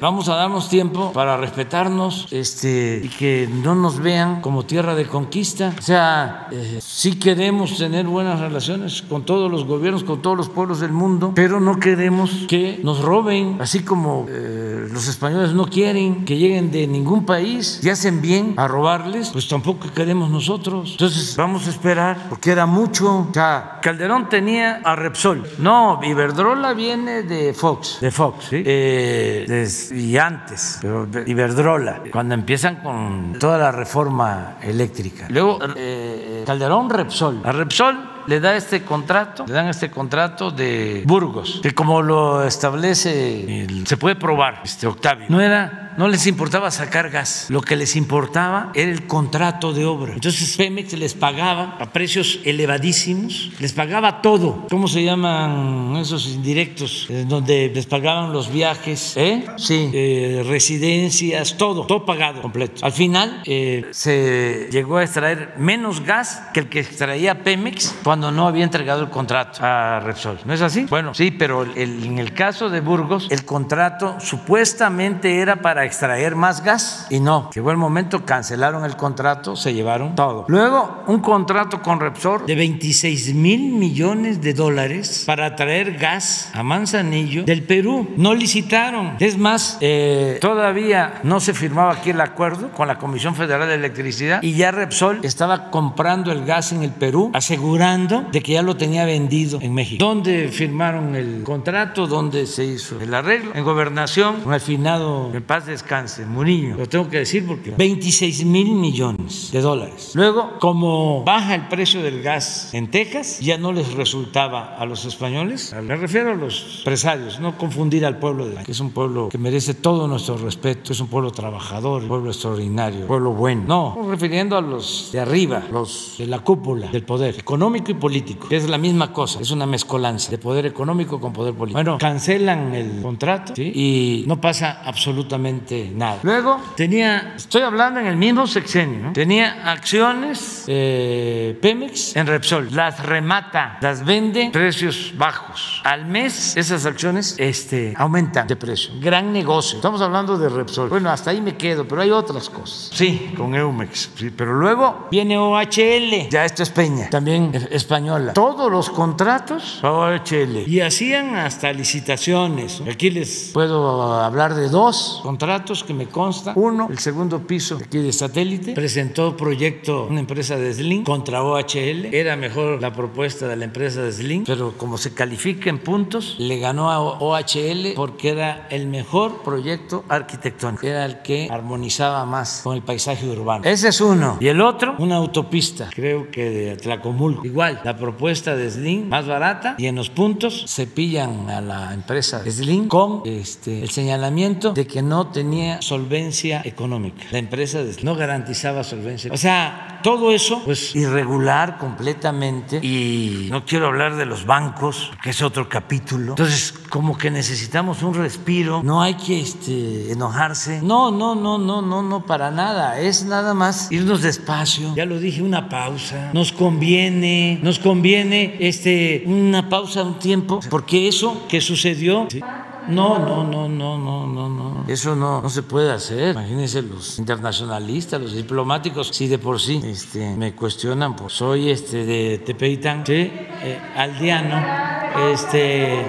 [0.01, 5.05] vamos a darnos tiempo para respetarnos este, y que no nos vean como tierra de
[5.05, 5.73] conquista.
[5.77, 10.49] O sea, eh, sí queremos tener buenas relaciones con todos los gobiernos, con todos los
[10.49, 15.65] pueblos del mundo, pero no queremos que nos roben, así como eh, los españoles no
[15.65, 20.91] quieren que lleguen de ningún país y hacen bien a robarles, pues tampoco queremos nosotros.
[20.91, 23.27] Entonces vamos a esperar, porque era mucho.
[23.29, 25.43] O sea, Calderón tenía a Repsol.
[25.59, 28.63] No, Iberdrola viene de Fox, de Fox, ¿sí?
[28.65, 35.27] Eh, de, y antes, pero Iberdrola, cuando empiezan con toda la reforma eléctrica.
[35.29, 37.41] Luego, eh, Calderón Repsol.
[37.43, 37.97] A Repsol
[38.27, 43.87] le da este contrato, le dan este contrato de Burgos, que como lo establece, el,
[43.87, 47.95] se puede probar, este Octavio, no era, no les importaba sacar gas, lo que les
[47.95, 50.13] importaba era el contrato de obra.
[50.13, 54.67] Entonces Pemex les pagaba a precios elevadísimos, les pagaba todo.
[54.69, 57.07] ¿Cómo se llaman esos indirectos?
[57.09, 59.45] Eh, donde les pagaban los viajes, ¿eh?
[59.57, 62.85] Sí, eh, residencias, todo, todo pagado completo.
[62.85, 68.31] Al final eh, se llegó a extraer menos gas que el que extraía Pemex cuando
[68.31, 70.39] no había entregado el contrato a Repsol.
[70.45, 70.83] ¿No es así?
[70.83, 76.63] Bueno, sí, pero en el caso de Burgos, el contrato supuestamente era para extraer más
[76.63, 77.49] gas y no.
[77.53, 80.45] Llegó el momento, cancelaron el contrato, se llevaron todo.
[80.47, 86.63] Luego, un contrato con Repsol de 26 mil millones de dólares para traer gas a
[86.63, 88.07] Manzanillo del Perú.
[88.17, 89.15] No licitaron.
[89.19, 93.75] Es más, eh, todavía no se firmaba aquí el acuerdo con la Comisión Federal de
[93.75, 98.61] Electricidad y ya Repsol estaba comprando el gas en el Perú, asegurando de que ya
[98.61, 100.03] lo tenía vendido en México.
[100.03, 102.07] ¿Dónde firmaron el contrato?
[102.07, 103.51] ¿Dónde se hizo el arreglo?
[103.55, 106.75] En gobernación, con el finado, en paz descanse, Muriño.
[106.75, 110.11] Lo tengo que decir porque 26 mil millones de dólares.
[110.15, 115.05] Luego, como baja el precio del gas en Texas, ya no les resultaba a los
[115.05, 119.29] españoles, me refiero a los empresarios, no confundir al pueblo, de, que es un pueblo
[119.29, 123.63] que merece todo nuestro respeto, es un pueblo trabajador, un pueblo extraordinario, un pueblo bueno.
[123.67, 128.47] No, refiriendo a los de arriba, los de la cúpula del poder económico y político,
[128.47, 131.77] que es la misma cosa, es una mezcolanza de poder económico con poder político.
[131.77, 133.71] Bueno, cancelan el contrato ¿sí?
[133.73, 135.56] y no pasa absolutamente
[135.93, 136.19] nada.
[136.23, 139.13] Luego tenía, estoy hablando en el mismo sexenio, ¿no?
[139.13, 145.81] tenía acciones eh, Pemex en Repsol, las remata, las vende precios bajos.
[145.83, 148.93] Al mes esas acciones este, aumentan de precio.
[148.99, 149.77] Gran negocio.
[149.77, 150.89] Estamos hablando de Repsol.
[150.89, 152.89] Bueno, hasta ahí me quedo, pero hay otras cosas.
[152.93, 154.09] Sí, con Eumex.
[154.15, 158.33] Sí, pero luego viene OHL, ya esto es Peña, también española.
[158.33, 162.81] Todos los contratos OHL y hacían hasta licitaciones.
[162.91, 165.46] Aquí les puedo hablar de dos contratos
[165.85, 166.53] que me consta.
[166.55, 172.13] Uno, el segundo piso aquí de satélite, presentó proyecto una empresa de Slim contra OHL.
[172.13, 176.35] Era mejor la propuesta de la empresa de Slim, pero como se califica en puntos,
[176.37, 180.85] le ganó a OHL porque era el mejor proyecto arquitectónico.
[180.85, 183.63] Era el que armonizaba más con el paisaje urbano.
[183.63, 184.37] Ese es uno.
[184.41, 187.45] Y el otro, una autopista, creo que de Atlacomulco.
[187.45, 191.93] Igual, la propuesta de Slim más barata y en los puntos se pillan a la
[191.93, 197.23] empresa Slim con este, el señalamiento de que no tenía solvencia económica.
[197.29, 199.31] La empresa no garantizaba solvencia.
[199.31, 205.29] O sea, todo eso, pues irregular completamente y no quiero hablar de los bancos, que
[205.29, 206.29] es otro capítulo.
[206.31, 210.81] Entonces, como que necesitamos un respiro, no hay que este, enojarse.
[210.81, 212.99] No, no, no, no, no, no, para nada.
[212.99, 214.95] Es nada más irnos despacio.
[214.95, 216.31] Ya lo dije, una pausa.
[216.33, 222.25] Nos conviene, nos conviene este, una pausa, un tiempo, porque eso que sucedió.
[222.31, 222.41] ¿sí?
[222.87, 224.85] No, no, no, no, no, no, no.
[224.87, 226.31] Eso no, no se puede hacer.
[226.31, 232.05] Imagínense los internacionalistas, los diplomáticos, si de por sí este, me cuestionan, pues soy este
[232.05, 236.05] de Tepeitán, sí, eh, aldeano, este.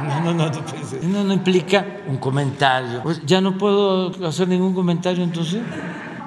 [0.00, 0.50] No, no, no,
[1.02, 3.02] no, no implica un comentario.
[3.02, 5.62] Pues ya no puedo hacer ningún comentario entonces.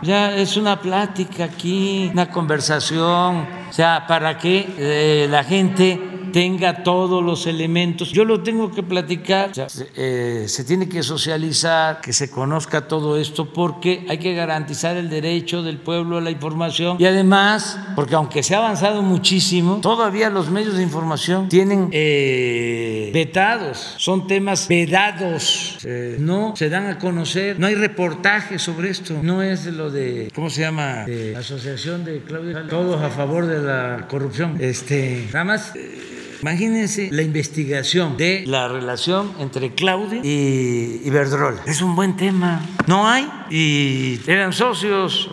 [0.01, 6.83] Ya es una plática aquí, una conversación, o sea, para que eh, la gente tenga
[6.83, 8.11] todos los elementos.
[8.11, 9.51] Yo lo tengo que platicar,
[9.95, 15.09] eh, se tiene que socializar, que se conozca todo esto, porque hay que garantizar el
[15.09, 16.97] derecho del pueblo a la información.
[16.99, 23.11] Y además, porque aunque se ha avanzado muchísimo, todavía los medios de información tienen eh,
[23.13, 29.19] vetados, son temas vedados, eh, no se dan a conocer, no hay reportajes sobre esto,
[29.21, 31.05] no es lo de, ¿cómo se llama?
[31.37, 34.57] Asociación de Claudia, todos a favor de la corrupción.
[34.59, 35.73] Este, nada más
[36.41, 41.61] Imagínense la investigación de la relación entre Claudia y Iberdrola.
[41.65, 42.65] Es un buen tema.
[42.87, 45.29] No hay y eran socios.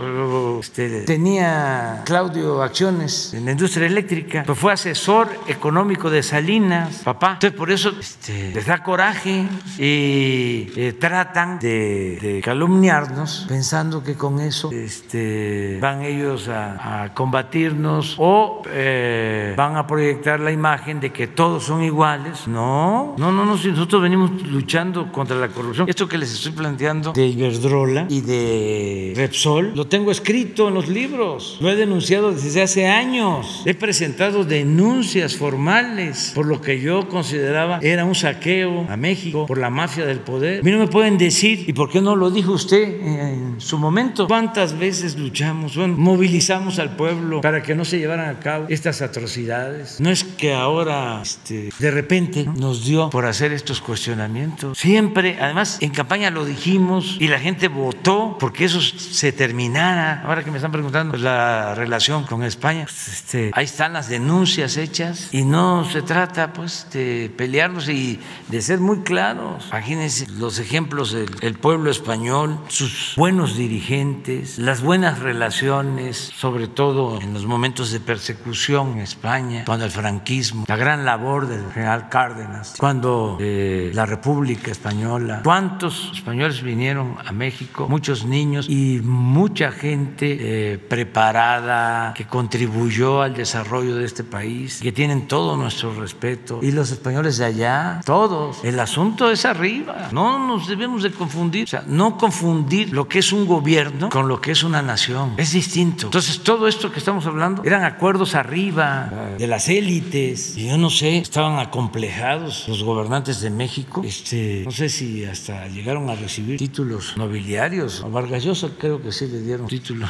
[0.61, 7.33] Este, tenía Claudio acciones en la industria eléctrica, pues fue asesor económico de Salinas, papá.
[7.35, 9.47] Entonces por eso este, les da coraje
[9.79, 18.63] y eh, tratan de, calumniarnos pensando que con eso este, van ellos a, combatirnos o
[18.69, 22.47] eh, van a proyectar la imagen de que todos son iguales.
[22.47, 25.89] No, no, no, no, si nosotros venimos luchando contra la corrupción.
[25.89, 30.89] Esto que les estoy planteando de Iberdrola y de Repsol, lo tengo escrito en los
[30.89, 33.63] libros, lo he denunciado desde hace años.
[33.65, 39.59] He presentado denuncias formales por lo que yo consideraba era un saqueo a México por
[39.59, 40.61] la mafia del poder.
[40.61, 43.79] A mí no me pueden decir, ¿y por qué no lo dijo usted en su
[43.79, 44.27] momento?
[44.27, 49.03] ¿Cuántas veces luchamos, bueno, movilizamos al pueblo para que no se llevaran a cabo estas
[49.03, 50.01] atrocidades?
[50.01, 54.79] No es que ahora este, de repente nos dio por hacer estos cuestionamientos.
[54.79, 57.96] Siempre, además, en campaña lo dijimos y la gente votó
[58.39, 60.23] porque eso se terminara.
[60.25, 64.09] Ahora que me están preguntando pues, la relación con España, pues, este, ahí están las
[64.09, 69.67] denuncias hechas y no se trata pues de pelearnos y de ser muy claros.
[69.69, 77.33] Imagínense los ejemplos del pueblo español, sus buenos dirigentes, las buenas relaciones, sobre todo en
[77.33, 82.75] los momentos de persecución en España, cuando el franquismo, la gran labor del general Cárdenas,
[82.79, 90.37] cuando eh, la República Española, cuántos españoles vinieron a México, muchos niños y mucha gente
[90.41, 96.61] eh, preparada que contribuyó al desarrollo de este país, que tienen todo nuestro respeto.
[96.63, 98.63] Y los españoles de allá, todos.
[98.65, 100.09] El asunto es arriba.
[100.13, 101.65] No nos debemos de confundir.
[101.65, 105.35] O sea, no confundir lo que es un gobierno con lo que es una nación.
[105.37, 106.07] Es distinto.
[106.07, 111.19] Entonces, todo esto que estamos hablando eran acuerdos arriba de las élites yo no sé,
[111.19, 114.03] estaban acomplejados los gobernantes de México.
[114.05, 117.76] Este, no sé si hasta llegaron a recibir títulos nobiliarios.
[117.77, 120.09] A Vargas Llosa creo que sí le dieron títulos.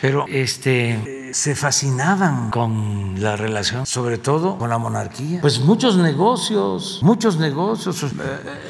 [0.00, 5.40] Pero este, se fascinaban con la relación, sobre todo con la monarquía.
[5.40, 8.02] Pues muchos negocios, muchos negocios.
[8.02, 8.08] Eh,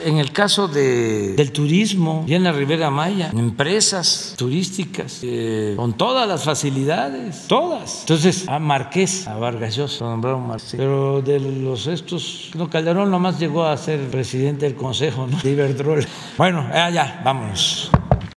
[0.04, 5.94] en el caso de, del turismo, y en la Ribera Maya, empresas turísticas eh, con
[5.94, 8.00] todas las facilidades, todas.
[8.00, 10.74] Entonces, a Marqués, a Vargas Llosa, lo nombraron Marqués.
[10.76, 15.38] Pero de los estos, no, Calderón nomás llegó a ser presidente del Consejo ¿no?
[15.38, 16.06] de Iberdrola.
[16.36, 17.90] Bueno, ya, vámonos.